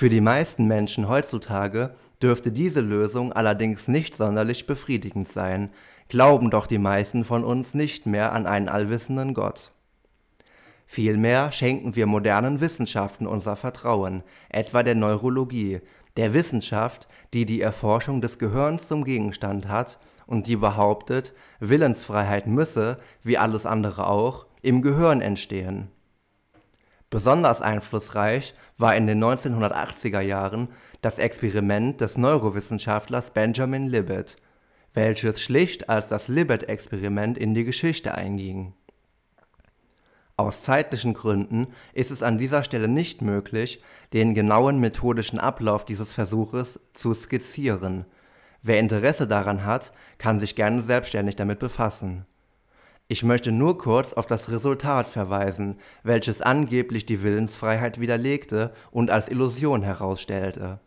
Für 0.00 0.08
die 0.08 0.22
meisten 0.22 0.64
Menschen 0.66 1.10
heutzutage 1.10 1.94
dürfte 2.22 2.52
diese 2.52 2.80
Lösung 2.80 3.34
allerdings 3.34 3.86
nicht 3.86 4.16
sonderlich 4.16 4.66
befriedigend 4.66 5.28
sein, 5.28 5.68
glauben 6.08 6.48
doch 6.48 6.66
die 6.66 6.78
meisten 6.78 7.22
von 7.22 7.44
uns 7.44 7.74
nicht 7.74 8.06
mehr 8.06 8.32
an 8.32 8.46
einen 8.46 8.70
allwissenden 8.70 9.34
Gott. 9.34 9.72
Vielmehr 10.86 11.52
schenken 11.52 11.96
wir 11.96 12.06
modernen 12.06 12.62
Wissenschaften 12.62 13.26
unser 13.26 13.56
Vertrauen, 13.56 14.22
etwa 14.48 14.82
der 14.82 14.94
Neurologie, 14.94 15.80
der 16.16 16.32
Wissenschaft, 16.32 17.06
die 17.34 17.44
die 17.44 17.60
Erforschung 17.60 18.22
des 18.22 18.38
Gehirns 18.38 18.88
zum 18.88 19.04
Gegenstand 19.04 19.68
hat 19.68 19.98
und 20.26 20.46
die 20.46 20.56
behauptet, 20.56 21.34
Willensfreiheit 21.58 22.46
müsse, 22.46 22.98
wie 23.22 23.36
alles 23.36 23.66
andere 23.66 24.06
auch, 24.06 24.46
im 24.62 24.80
Gehirn 24.80 25.20
entstehen. 25.20 25.88
Besonders 27.10 27.60
einflussreich 27.60 28.54
war 28.78 28.94
in 28.94 29.08
den 29.08 29.22
1980er 29.22 30.20
Jahren 30.20 30.68
das 31.02 31.18
Experiment 31.18 32.00
des 32.00 32.16
Neurowissenschaftlers 32.16 33.32
Benjamin 33.32 33.88
Libet, 33.88 34.36
welches 34.94 35.42
schlicht 35.42 35.88
als 35.88 36.06
das 36.08 36.28
Libet-Experiment 36.28 37.36
in 37.36 37.52
die 37.52 37.64
Geschichte 37.64 38.14
einging. 38.14 38.74
Aus 40.36 40.62
zeitlichen 40.62 41.12
Gründen 41.12 41.66
ist 41.92 42.12
es 42.12 42.22
an 42.22 42.38
dieser 42.38 42.62
Stelle 42.62 42.88
nicht 42.88 43.22
möglich, 43.22 43.82
den 44.12 44.34
genauen 44.34 44.78
methodischen 44.78 45.38
Ablauf 45.38 45.84
dieses 45.84 46.12
Versuches 46.12 46.80
zu 46.94 47.12
skizzieren. 47.12 48.06
Wer 48.62 48.78
Interesse 48.78 49.26
daran 49.26 49.64
hat, 49.64 49.92
kann 50.16 50.38
sich 50.38 50.54
gerne 50.54 50.80
selbstständig 50.80 51.36
damit 51.36 51.58
befassen. 51.58 52.24
Ich 53.12 53.24
möchte 53.24 53.50
nur 53.50 53.76
kurz 53.76 54.12
auf 54.12 54.26
das 54.26 54.52
Resultat 54.52 55.08
verweisen, 55.08 55.80
welches 56.04 56.42
angeblich 56.42 57.06
die 57.06 57.24
Willensfreiheit 57.24 57.98
widerlegte 57.98 58.72
und 58.92 59.10
als 59.10 59.28
Illusion 59.28 59.82
herausstellte. 59.82 60.78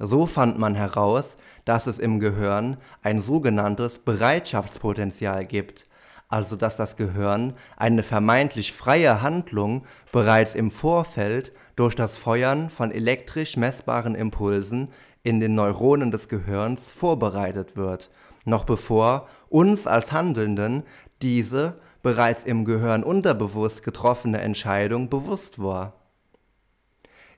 So 0.00 0.26
fand 0.26 0.58
man 0.58 0.74
heraus, 0.74 1.36
dass 1.64 1.86
es 1.86 2.00
im 2.00 2.18
Gehirn 2.18 2.76
ein 3.04 3.20
sogenanntes 3.20 4.00
Bereitschaftspotenzial 4.00 5.46
gibt, 5.46 5.86
also 6.28 6.56
dass 6.56 6.74
das 6.74 6.96
Gehirn 6.96 7.52
eine 7.76 8.02
vermeintlich 8.02 8.72
freie 8.72 9.22
Handlung 9.22 9.84
bereits 10.10 10.56
im 10.56 10.72
Vorfeld 10.72 11.52
durch 11.76 11.94
das 11.94 12.18
Feuern 12.18 12.68
von 12.68 12.90
elektrisch 12.90 13.56
messbaren 13.56 14.16
Impulsen 14.16 14.88
in 15.22 15.38
den 15.38 15.54
Neuronen 15.54 16.10
des 16.10 16.28
Gehirns 16.28 16.90
vorbereitet 16.90 17.76
wird, 17.76 18.10
noch 18.44 18.64
bevor 18.64 19.28
uns 19.50 19.86
als 19.86 20.12
Handelnden 20.12 20.82
diese 21.22 21.80
bereits 22.02 22.44
im 22.44 22.64
Gehirn 22.64 23.02
unterbewusst 23.02 23.82
getroffene 23.82 24.40
Entscheidung 24.40 25.08
bewusst 25.08 25.58
war. 25.60 25.94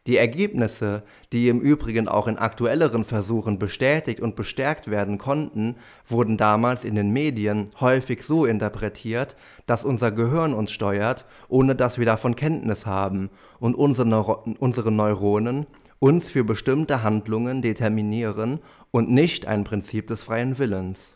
Die 0.06 0.16
Ergebnisse, 0.16 1.02
die 1.30 1.48
im 1.48 1.60
Übrigen 1.60 2.08
auch 2.08 2.26
in 2.26 2.38
aktuelleren 2.38 3.04
Versuchen 3.04 3.58
bestätigt 3.58 4.20
und 4.20 4.34
bestärkt 4.34 4.90
werden 4.90 5.18
konnten, 5.18 5.76
wurden 6.08 6.38
damals 6.38 6.84
in 6.84 6.94
den 6.94 7.10
Medien 7.10 7.68
häufig 7.80 8.22
so 8.22 8.46
interpretiert, 8.46 9.36
dass 9.66 9.84
unser 9.84 10.10
Gehirn 10.10 10.54
uns 10.54 10.72
steuert, 10.72 11.26
ohne 11.48 11.74
dass 11.74 11.98
wir 11.98 12.06
davon 12.06 12.34
Kenntnis 12.34 12.86
haben 12.86 13.28
und 13.58 13.74
unsere, 13.74 14.08
Neuro 14.08 14.42
unsere 14.58 14.90
Neuronen 14.90 15.66
uns 15.98 16.30
für 16.30 16.44
bestimmte 16.44 17.02
Handlungen 17.02 17.60
determinieren 17.60 18.60
und 18.90 19.10
nicht 19.10 19.46
ein 19.46 19.64
Prinzip 19.64 20.08
des 20.08 20.22
freien 20.22 20.58
Willens. 20.58 21.14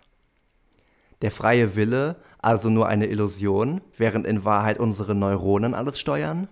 Der 1.23 1.31
freie 1.31 1.75
Wille 1.75 2.17
also 2.45 2.71
nur 2.71 2.87
eine 2.87 3.07
Illusion, 3.07 3.81
während 3.97 4.27
in 4.27 4.45
Wahrheit 4.45 4.79
unsere 4.79 5.15
Neuronen 5.15 5.75
alles 5.75 5.99
steuern? 5.99 6.49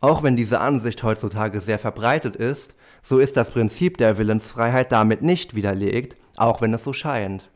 Auch 0.00 0.22
wenn 0.22 0.36
diese 0.36 0.60
Ansicht 0.60 1.02
heutzutage 1.02 1.60
sehr 1.60 1.78
verbreitet 1.78 2.36
ist, 2.36 2.74
so 3.02 3.18
ist 3.18 3.36
das 3.36 3.50
Prinzip 3.50 3.98
der 3.98 4.18
Willensfreiheit 4.18 4.92
damit 4.92 5.22
nicht 5.22 5.54
widerlegt, 5.54 6.16
auch 6.36 6.60
wenn 6.60 6.74
es 6.74 6.84
so 6.84 6.92
scheint. 6.92 7.50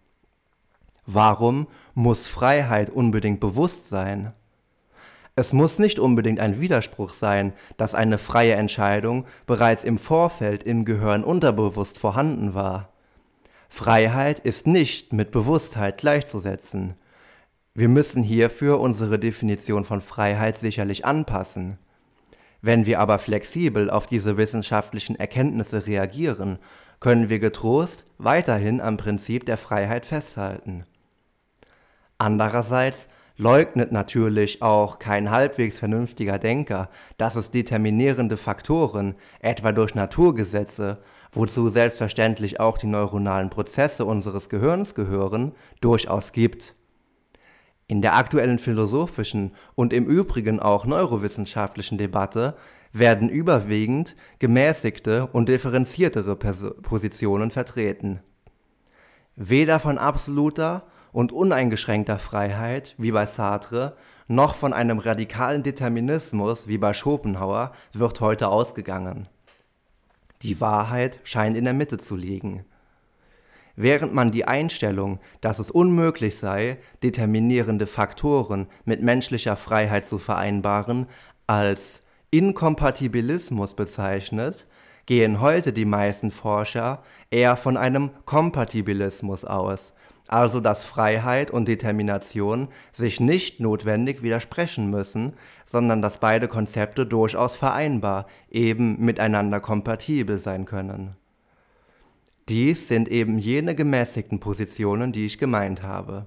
Warum 1.07 1.67
muss 1.95 2.27
Freiheit 2.27 2.91
unbedingt 2.91 3.41
bewusst 3.41 3.89
sein? 3.89 4.33
Es 5.37 5.53
muss 5.53 5.79
nicht 5.79 5.99
unbedingt 5.99 6.41
ein 6.41 6.61
Widerspruch 6.61 7.13
sein, 7.13 7.53
dass 7.77 7.95
eine 7.95 8.19
freie 8.19 8.55
Entscheidung 8.55 9.27
bereits 9.45 9.85
im 9.85 9.99
Vorfeld 9.99 10.63
im 10.63 10.85
Gehirn 10.85 11.25
unterbewusst 11.25 11.99
vorhanden 11.99 12.55
war. 12.55 12.89
Freiheit 13.69 14.41
ist 14.41 14.67
nicht 14.67 15.13
mit 15.13 15.31
Bewusstheit 15.31 15.99
gleichzusetzen. 15.99 16.95
Wir 17.75 17.89
müssen 17.89 18.23
hierfür 18.23 18.81
unsere 18.81 19.19
Definition 19.19 19.85
von 19.85 20.01
Freiheit 20.01 20.57
sicherlich 20.57 21.05
anpassen. 21.05 21.79
Wenn 22.63 22.87
wir 22.87 23.01
aber 23.01 23.19
flexibel 23.19 23.91
auf 23.91 24.07
diese 24.07 24.37
wissenschaftlichen 24.37 25.17
Erkenntnisse 25.17 25.87
reagieren, 25.87 26.59
können 27.01 27.29
wir 27.29 27.39
getrost 27.39 28.07
weiterhin 28.19 28.81
am 28.81 28.97
Prinzip 28.97 29.45
der 29.45 29.59
Freiheit 29.59 30.07
festhalten. 30.07 30.85
Andererseits 32.19 33.09
leugnet 33.37 33.93
natürlich 33.93 34.63
auch 34.63 34.99
kein 34.99 35.31
halbwegs 35.31 35.79
vernünftiger 35.79 36.39
Denker, 36.39 36.89
dass 37.19 37.37
es 37.37 37.51
determinierende 37.51 38.39
Faktoren, 38.39 39.15
etwa 39.41 39.73
durch 39.73 39.95
Naturgesetze, 39.95 40.99
wozu 41.37 41.69
selbstverständlich 41.69 42.59
auch 42.59 42.79
die 42.79 42.87
neuronalen 42.87 43.51
Prozesse 43.51 44.05
unseres 44.05 44.49
Gehirns 44.49 44.95
gehören, 44.95 45.53
durchaus 45.81 46.33
gibt. 46.33 46.75
In 47.87 48.03
der 48.03 48.17
aktuellen 48.17 48.59
philosophischen 48.59 49.55
und 49.77 49.93
im 49.93 50.07
Übrigen 50.07 50.59
auch 50.59 50.87
neurowissenschaftlichen 50.87 51.99
Debatte 51.99 52.57
werden 52.93 53.29
überwiegend 53.29 54.17
gemäßigte 54.39 55.27
und 55.27 55.49
differenziertere 55.49 56.37
Positionen 56.37 57.51
vertreten. 57.51 58.21
Weder 59.37 59.79
von 59.79 59.99
absoluter 59.99 60.85
und 61.13 61.33
uneingeschränkter 61.33 62.19
Freiheit 62.19 62.95
wie 62.97 63.13
bei 63.13 63.27
Sartre 63.27 63.97
noch 64.27 64.55
von 64.55 64.73
einem 64.73 64.99
radikalen 64.99 65.63
Determinismus 65.63 66.67
wie 66.67 66.79
bei 66.79 66.95
Schopenhauer 66.95 67.73
wird 67.93 68.21
heute 68.21 68.49
ausgegangen. 68.49 69.29
Die 70.43 70.61
Wahrheit 70.61 71.19
scheint 71.25 71.57
in 71.57 71.65
der 71.65 71.75
Mitte 71.75 71.99
zu 71.99 72.17
liegen. 72.17 72.65
Während 73.77 74.15
man 74.15 74.31
die 74.31 74.47
Einstellung, 74.47 75.21
dass 75.43 75.59
es 75.59 75.71
unmöglich 75.71 76.39
sei, 76.39 76.79
determinierende 77.03 77.87
Faktoren 77.87 78.69
mit 78.85 79.03
menschlicher 79.03 79.57
Freiheit 79.57 80.07
zu 80.07 80.19
vereinbaren, 80.19 81.07
als 81.47 82.03
Inkompatibilismus 82.31 83.75
bezeichnet, 83.75 84.67
gehen 85.05 85.41
heute 85.41 85.73
die 85.73 85.85
meisten 85.85 86.31
Forscher 86.31 87.03
eher 87.31 87.57
von 87.57 87.77
einem 87.77 88.11
Kompatibilismus 88.25 89.45
aus, 89.45 89.93
also 90.29 90.61
dass 90.61 90.85
Freiheit 90.85 91.51
und 91.51 91.69
Determination 91.69 92.69
sich 92.93 93.21
nicht 93.21 93.61
notwendig 93.61 94.23
widersprechen 94.23 94.91
müssen, 94.91 95.35
sondern 95.65 96.03
dass 96.03 96.19
beide 96.19 96.49
Konzepte 96.49 97.07
durchaus 97.07 97.57
vereinbar, 97.57 98.27
eben 98.51 99.05
miteinander 99.05 99.61
kompatibel 99.61 100.39
sein 100.39 100.65
können. 100.65 101.17
Dies 102.49 102.87
sind 102.87 103.09
eben 103.09 103.39
jene 103.39 103.75
gemäßigten 103.75 104.39
Positionen, 104.39 105.13
die 105.13 105.27
ich 105.27 105.39
gemeint 105.39 105.83
habe. 105.83 106.27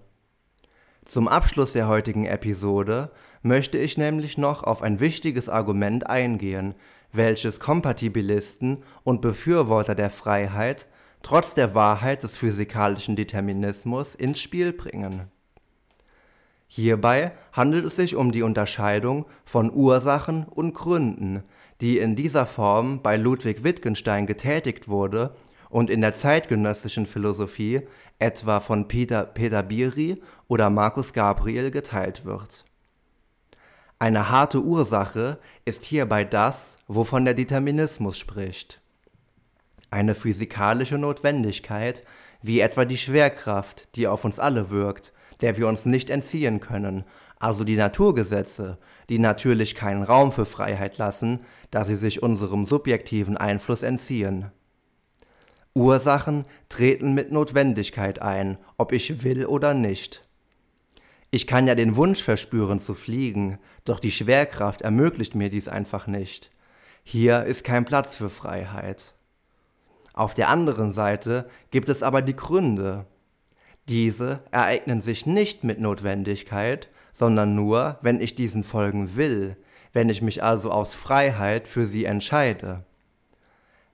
Zum 1.06 1.28
Abschluss 1.28 1.74
der 1.74 1.88
heutigen 1.88 2.26
Episode 2.26 3.12
möchte 3.42 3.78
ich 3.78 3.98
nämlich 3.98 4.38
noch 4.38 4.64
auf 4.64 4.82
ein 4.82 5.00
wichtiges 5.00 5.48
Argument 5.50 6.08
eingehen, 6.08 6.76
welches 7.12 7.60
Kompatibilisten 7.60 8.84
und 9.04 9.22
Befürworter 9.22 9.96
der 9.96 10.10
Freiheit 10.10 10.88
trotz 11.22 11.54
der 11.54 11.76
Wahrheit 11.76 12.24
des 12.24 12.38
physikalischen 12.38 13.16
Determinismus 13.16 14.16
ins 14.16 14.40
Spiel 14.40 14.74
bringen. 14.74 15.30
Hierbei 16.68 17.32
handelt 17.52 17.86
es 17.86 17.96
sich 17.96 18.16
um 18.16 18.32
die 18.32 18.44
Unterscheidung 18.44 19.26
von 19.44 19.74
Ursachen 19.74 20.44
und 20.46 20.74
Gründen, 20.74 21.44
die 21.82 21.98
in 21.98 22.16
dieser 22.16 22.46
Form 22.46 23.02
bei 23.02 23.18
Ludwig 23.18 23.64
Wittgenstein 23.64 24.28
getätigt 24.28 24.88
wurde 24.88 25.36
und 25.70 25.90
in 25.90 26.02
der 26.02 26.14
zeitgenössischen 26.14 27.06
Philosophie 27.06 27.82
etwa 28.20 28.60
von 28.60 28.88
Peter, 28.88 29.24
Peter 29.24 29.64
Biri 29.64 30.22
oder 30.48 30.70
Markus 30.70 31.14
Gabriel 31.14 31.72
geteilt 31.72 32.26
wird. 32.26 32.66
Eine 33.98 34.30
harte 34.30 34.62
Ursache 34.62 35.40
ist 35.66 35.84
hierbei 35.84 36.24
das, 36.24 36.78
wovon 36.88 37.26
der 37.26 37.34
Determinismus 37.34 38.18
spricht. 38.18 38.82
Eine 39.91 40.15
physikalische 40.15 40.97
Notwendigkeit, 40.97 42.04
wie 42.41 42.60
etwa 42.60 42.86
die 42.86 42.97
Schwerkraft, 42.97 43.95
die 43.95 44.08
auf 44.08 44.25
uns 44.25 44.39
alle 44.39 44.69
wirkt, 44.69 45.13
der 45.41 45.58
wir 45.58 45.67
uns 45.67 45.86
nicht 45.86 46.10
entziehen 46.10 46.60
können, 46.60 47.06
also 47.39 47.63
die 47.63 47.78
Naturgesetze, 47.78 48.78
die 49.08 49.19
natürlich 49.19 49.73
keinen 49.73 50.04
Raum 50.04 50.32
für 50.32 50.45
Freiheit 50.45 50.97
lassen, 50.97 51.39
da 51.71 51.86
sie 51.86 51.95
sich 51.95 52.21
unserem 52.21 52.65
subjektiven 52.65 53.38
Einfluss 53.38 53.82
entziehen. 53.82 54.52
Ursachen 55.73 56.45
treten 56.67 57.13
mit 57.13 57.32
Notwendigkeit 57.32 58.21
ein, 58.21 58.58
ob 58.78 58.91
ich 58.91 59.23
will 59.23 59.45
oder 59.45 59.73
nicht. 59.73 60.28
Ich 61.32 61.47
kann 61.47 61.67
ja 61.67 61.75
den 61.75 61.95
Wunsch 61.95 62.21
verspüren 62.23 62.80
zu 62.80 62.95
fliegen, 62.95 63.60
doch 63.86 63.99
die 63.99 64.12
Schwerkraft 64.12 64.82
ermöglicht 64.82 65.36
mir 65.36 65.49
dies 65.49 65.67
einfach 65.67 66.08
nicht. 66.08 66.52
Hier 67.04 67.43
ist 67.43 67.63
kein 67.63 67.86
Platz 67.86 68.17
für 68.17 68.30
Freiheit. 68.30 69.13
Auf 70.20 70.34
der 70.34 70.50
anderen 70.50 70.92
Seite 70.92 71.50
gibt 71.72 71.88
es 71.88 72.04
aber 72.04 72.22
die 72.22 72.36
Gründe. 72.36 73.06
Diese 73.88 74.42
ereignen 74.52 75.02
sich 75.02 75.26
nicht 75.26 75.64
mit 75.64 75.80
Notwendigkeit, 75.80 76.90
sondern 77.14 77.56
nur, 77.56 78.00
wenn 78.02 78.20
ich 78.20 78.36
diesen 78.36 78.66
folgen 78.66 79.16
will, 79.16 79.56
wenn 79.94 80.10
ich 80.10 80.22
mich 80.22 80.44
also 80.44 80.72
aus 80.72 80.94
Freiheit 80.94 81.70
für 81.70 81.86
sie 81.86 82.04
entscheide. 82.04 82.84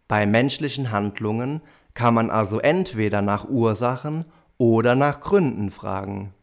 Bei 0.08 0.26
menschlichen 0.26 0.92
Handlungen 0.92 1.62
kann 1.94 2.16
man 2.16 2.32
also 2.32 2.58
entweder 2.58 3.22
nach 3.22 3.48
Ursachen 3.48 4.26
oder 4.58 4.96
nach 4.96 5.20
Gründen 5.20 5.70
fragen. 5.70 6.34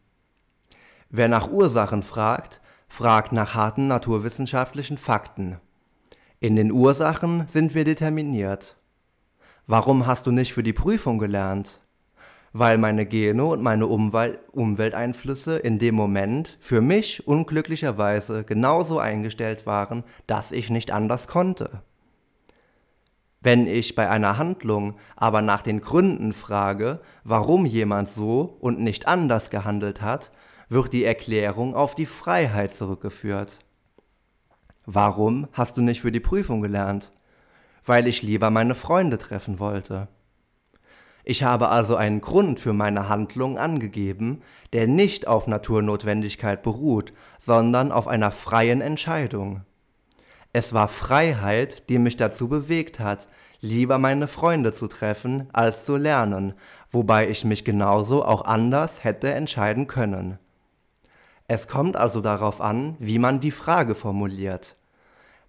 Wer 1.09 1.27
nach 1.27 1.51
Ursachen 1.51 2.03
fragt, 2.03 2.61
fragt 2.87 3.33
nach 3.33 3.53
harten 3.53 3.89
naturwissenschaftlichen 3.89 4.97
Fakten. 4.97 5.57
In 6.39 6.55
den 6.55 6.71
Ursachen 6.71 7.49
sind 7.49 7.75
wir 7.75 7.83
determiniert. 7.83 8.77
Warum 9.65 10.05
hast 10.05 10.27
du 10.27 10.31
nicht 10.31 10.53
für 10.53 10.63
die 10.63 10.73
Prüfung 10.73 11.19
gelernt? 11.19 11.79
Weil 12.51 12.77
meine 12.77 13.05
Gene 13.05 13.45
und 13.45 13.61
meine 13.61 13.87
Umwelt 13.87 14.39
Umwelteinflüsse 14.51 15.57
in 15.57 15.79
dem 15.79 15.95
Moment 15.95 16.57
für 16.59 16.81
mich 16.81 17.25
unglücklicherweise 17.27 18.43
genauso 18.43 18.99
eingestellt 18.99 19.65
waren, 19.65 20.03
dass 20.27 20.51
ich 20.51 20.69
nicht 20.69 20.91
anders 20.91 21.27
konnte. 21.27 21.81
Wenn 23.41 23.65
ich 23.65 23.95
bei 23.95 24.09
einer 24.09 24.37
Handlung 24.37 24.95
aber 25.15 25.41
nach 25.41 25.61
den 25.61 25.79
Gründen 25.81 26.33
frage, 26.33 26.99
warum 27.23 27.65
jemand 27.65 28.09
so 28.09 28.57
und 28.59 28.79
nicht 28.79 29.07
anders 29.07 29.49
gehandelt 29.49 30.01
hat, 30.01 30.31
wird 30.69 30.91
die 30.91 31.05
Erklärung 31.05 31.73
auf 31.73 31.95
die 31.95 32.05
Freiheit 32.05 32.73
zurückgeführt. 32.73 33.59
Warum 34.85 35.47
hast 35.53 35.77
du 35.77 35.81
nicht 35.81 36.01
für 36.01 36.11
die 36.11 36.19
Prüfung 36.19 36.61
gelernt? 36.61 37.11
Weil 37.85 38.07
ich 38.07 38.21
lieber 38.21 38.49
meine 38.49 38.75
Freunde 38.75 39.17
treffen 39.17 39.59
wollte. 39.59 40.07
Ich 41.25 41.43
habe 41.43 41.69
also 41.69 41.95
einen 41.95 42.19
Grund 42.19 42.59
für 42.59 42.73
meine 42.73 43.07
Handlung 43.07 43.57
angegeben, 43.57 44.41
der 44.73 44.87
nicht 44.87 45.27
auf 45.27 45.47
Naturnotwendigkeit 45.47 46.61
beruht, 46.63 47.13
sondern 47.39 47.91
auf 47.91 48.07
einer 48.07 48.31
freien 48.31 48.81
Entscheidung. 48.81 49.61
Es 50.51 50.73
war 50.73 50.87
Freiheit, 50.87 51.89
die 51.89 51.97
mich 51.97 52.17
dazu 52.17 52.47
bewegt 52.47 52.99
hat, 52.99 53.29
lieber 53.61 53.97
meine 53.97 54.27
Freunde 54.27 54.73
zu 54.73 54.87
treffen, 54.87 55.47
als 55.53 55.85
zu 55.85 55.95
lernen, 55.95 56.53
wobei 56.91 57.29
ich 57.29 57.45
mich 57.45 57.63
genauso 57.63 58.25
auch 58.25 58.43
anders 58.43 59.03
hätte 59.03 59.31
entscheiden 59.31 59.87
können. 59.87 60.37
Es 61.47 61.67
kommt 61.67 61.95
also 61.95 62.19
darauf 62.21 62.61
an, 62.61 62.95
wie 62.99 63.19
man 63.19 63.39
die 63.39 63.51
Frage 63.51 63.95
formuliert. 63.95 64.75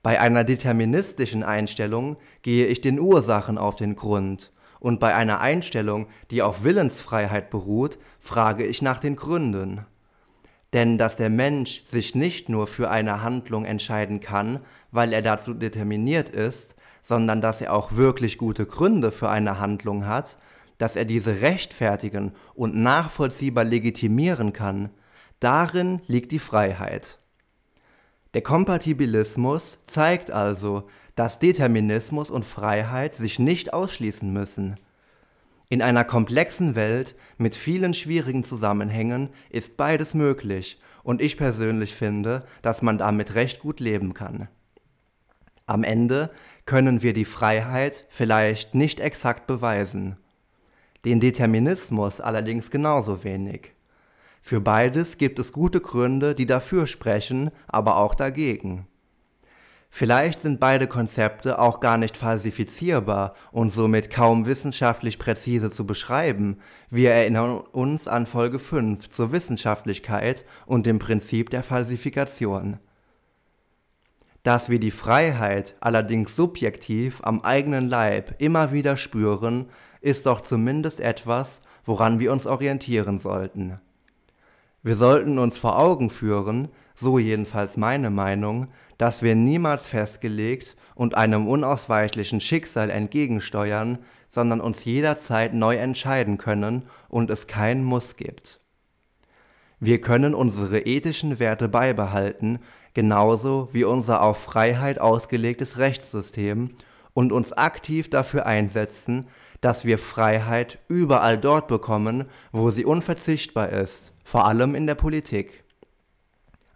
Bei 0.05 0.21
einer 0.21 0.45
deterministischen 0.45 1.43
Einstellung 1.43 2.19
gehe 2.43 2.67
ich 2.67 2.81
den 2.83 3.01
Ursachen 3.01 3.59
auf 3.59 3.75
den 3.75 3.97
Grund, 3.97 4.53
und 4.79 5.01
bei 5.01 5.15
einer 5.15 5.41
Einstellung, 5.41 6.09
die 6.31 6.43
auf 6.43 6.63
Willensfreiheit 6.63 7.49
beruht, 7.49 7.99
frage 8.21 8.67
ich 8.67 8.83
nach 8.83 8.99
den 8.99 9.17
Gründen. 9.17 9.87
Denn 10.75 10.99
dass 10.99 11.17
der 11.17 11.31
Mensch 11.31 11.83
sich 11.87 12.15
nicht 12.15 12.51
nur 12.51 12.67
für 12.67 12.91
eine 12.91 13.23
Handlung 13.23 13.65
entscheiden 13.65 14.21
kann, 14.21 14.61
weil 14.93 15.15
er 15.15 15.23
dazu 15.23 15.55
determiniert 15.55 16.29
ist, 16.29 16.77
sondern 17.03 17.41
dass 17.41 17.63
er 17.63 17.73
auch 17.73 17.97
wirklich 17.97 18.37
gute 18.37 18.67
Gründe 18.67 19.11
für 19.11 19.31
eine 19.31 19.59
Handlung 19.59 20.07
hat, 20.07 20.37
dass 20.77 20.97
er 20.97 21.07
diese 21.07 21.41
rechtfertigen 21.41 22.33
und 22.55 22.77
nachvollziehbar 22.77 23.65
legitimieren 23.65 24.53
kann, 24.53 24.91
Darin 25.45 26.01
liegt 26.07 26.33
die 26.33 26.39
Freiheit. 26.39 27.19
Der 28.35 28.43
Kompatibilismus 28.43 29.79
zeigt 29.87 30.33
also, 30.33 30.89
dass 31.15 31.39
Determinismus 31.39 32.31
und 32.33 32.45
Freiheit 32.45 33.15
sich 33.15 33.39
nicht 33.39 33.73
ausschließen 33.73 34.33
müssen. 34.33 34.75
In 35.69 35.81
einer 35.83 36.05
komplexen 36.05 36.75
Welt 36.75 37.15
mit 37.39 37.55
vielen 37.55 37.95
schwierigen 37.95 38.43
Zusammenhängen 38.43 39.29
ist 39.51 39.77
beides 39.77 40.15
möglich 40.15 40.81
und 41.05 41.23
ich 41.23 41.37
persönlich 41.37 41.95
finde, 41.95 42.45
dass 42.63 42.83
man 42.83 42.99
damit 42.99 43.37
recht 43.37 43.61
gut 43.61 43.79
leben 43.79 44.15
kann. 44.15 44.49
Am 45.67 45.85
Ende 45.85 46.31
können 46.67 47.03
wir 47.03 47.13
die 47.13 47.25
Freiheit 47.25 48.05
vielleicht 48.11 48.75
nicht 48.75 48.99
exakt 48.99 49.47
beweisen, 49.47 50.17
den 51.05 51.21
Determinismus 51.21 52.21
allerdings 52.21 52.71
genauso 52.71 53.23
wenig. 53.23 53.74
Für 54.47 54.61
beides 54.61 55.17
gibt 55.17 55.39
es 55.39 55.55
gute 55.55 55.81
Gründe, 55.81 56.35
die 56.35 56.45
dafür 56.45 56.87
sprechen, 56.87 57.51
aber 57.67 57.97
auch 57.97 58.15
dagegen. 58.15 58.87
Vielleicht 59.89 60.39
sind 60.39 60.61
beide 60.61 60.87
Konzepte 60.87 61.59
auch 61.59 61.81
gar 61.81 61.97
nicht 61.97 62.15
falsifizierbar 62.15 63.35
und 63.53 63.73
somit 63.73 64.11
kaum 64.11 64.45
wissenschaftlich 64.45 65.19
präzise 65.19 65.71
zu 65.71 65.87
beschreiben. 65.87 66.59
Wir 66.91 67.13
erinnern 67.13 67.57
uns 67.57 68.07
an 68.07 68.27
Folge 68.27 68.59
5 68.59 69.09
zur 69.09 69.33
Wissenschaftlichkeit 69.33 70.45
und 70.67 70.85
dem 70.85 70.99
Prinzip 70.99 71.49
der 71.49 71.63
Falsifikation. 71.63 72.81
Dass 74.43 74.69
wir 74.69 74.79
die 74.79 74.91
Freiheit 74.91 75.75
allerdings 75.81 76.37
subjektiv 76.37 77.23
am 77.23 77.41
eigenen 77.41 77.89
Leib 77.89 78.35
immer 78.43 78.73
wieder 78.73 78.99
spüren, 78.99 79.71
ist 80.03 80.27
doch 80.27 80.43
zumindest 80.43 81.01
etwas, 81.01 81.63
woran 81.87 82.19
wir 82.21 82.31
uns 82.31 82.47
orientieren 82.47 83.19
sollten. 83.19 83.81
Wir 84.85 84.97
sollten 84.97 85.39
uns 85.39 85.57
vor 85.57 85.79
Augen 85.79 86.11
führen, 86.11 86.69
so 86.95 87.19
jedenfalls 87.19 87.79
meine 87.79 88.11
Meinung, 88.11 88.69
dass 88.99 89.23
wir 89.23 89.35
niemals 89.35 89.87
festgelegt 89.87 90.77
und 90.95 91.17
einem 91.17 91.49
unausweichlichen 91.49 92.39
Schicksal 92.39 92.91
entgegensteuern, 92.91 93.99
sondern 94.29 94.61
uns 94.61 94.85
jederzeit 94.85 95.55
neu 95.55 95.77
entscheiden 95.77 96.37
können 96.37 96.83
und 97.09 97.31
es 97.31 97.47
kein 97.47 97.83
Muss 97.83 98.17
gibt. 98.17 98.61
Wir 99.81 100.03
können 100.03 100.35
unsere 100.35 100.81
ethischen 100.81 101.39
Werte 101.39 101.67
beibehalten, 101.67 102.59
genauso 102.93 103.71
wie 103.73 103.85
unser 103.85 104.21
auf 104.21 104.37
Freiheit 104.37 105.01
ausgelegtes 105.01 105.79
Rechtssystem 105.79 106.77
und 107.15 107.33
uns 107.33 107.55
aktiv 107.55 108.11
dafür 108.11 108.45
einsetzen, 108.45 109.29
dass 109.63 109.87
wir 109.87 109.97
Freiheit 109.99 110.79
überall 110.89 111.39
dort 111.39 111.69
bekommen, 111.69 112.27
wo 112.53 112.71
sie 112.71 112.85
unverzichtbar 112.85 113.71
ist 113.71 114.14
vor 114.25 114.47
allem 114.47 114.75
in 114.75 114.87
der 114.87 114.95
Politik. 114.95 115.63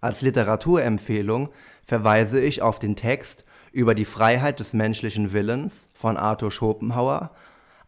Als 0.01 0.21
Literaturempfehlung 0.21 1.49
verweise 1.85 2.41
ich 2.41 2.63
auf 2.63 2.79
den 2.79 2.95
Text 2.95 3.45
über 3.73 3.95
die 3.95 4.05
Freiheit 4.05 4.61
des 4.61 4.75
menschlichen 4.75 5.33
Willens 5.33 5.89
von 5.95 6.17
Arthur 6.17 6.53
Schopenhauer, 6.53 7.33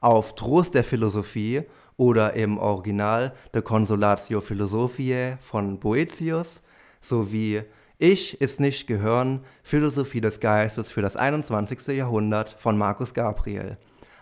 auf 0.00 0.34
Trost 0.34 0.74
der 0.74 0.82
Philosophie 0.82 1.62
oder 1.96 2.32
im 2.32 2.58
Original 2.58 3.34
De 3.54 3.62
Consolatio 3.62 4.40
Philosophiae 4.40 5.36
von 5.40 5.78
Boetius 5.78 6.62
sowie 7.00 7.62
Ich 7.98 8.40
ist 8.40 8.60
nicht 8.60 8.86
gehören, 8.86 9.44
Philosophie 9.62 10.22
des 10.22 10.40
Geistes 10.40 10.90
für 10.90 11.02
das 11.02 11.16
21. 11.16 11.88
Jahrhundert 11.88 12.56
von 12.58 12.78
Markus 12.78 13.12
Gabriel 13.12 13.76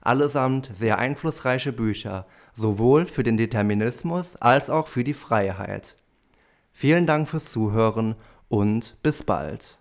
allesamt 0.09 0.71
sehr 0.73 0.99
einflussreiche 0.99 1.73
Bücher, 1.73 2.27
sowohl 2.59 3.07
für 3.07 3.23
den 3.23 3.37
Determinismus 3.37 4.37
als 4.37 4.69
auch 4.69 4.89
für 4.89 5.05
die 5.05 5.15
Freiheit. 5.15 5.97
Vielen 6.73 7.07
Dank 7.07 7.29
fürs 7.29 7.51
Zuhören 7.53 8.17
und 8.49 8.97
bis 9.03 9.23
bald. 9.23 9.78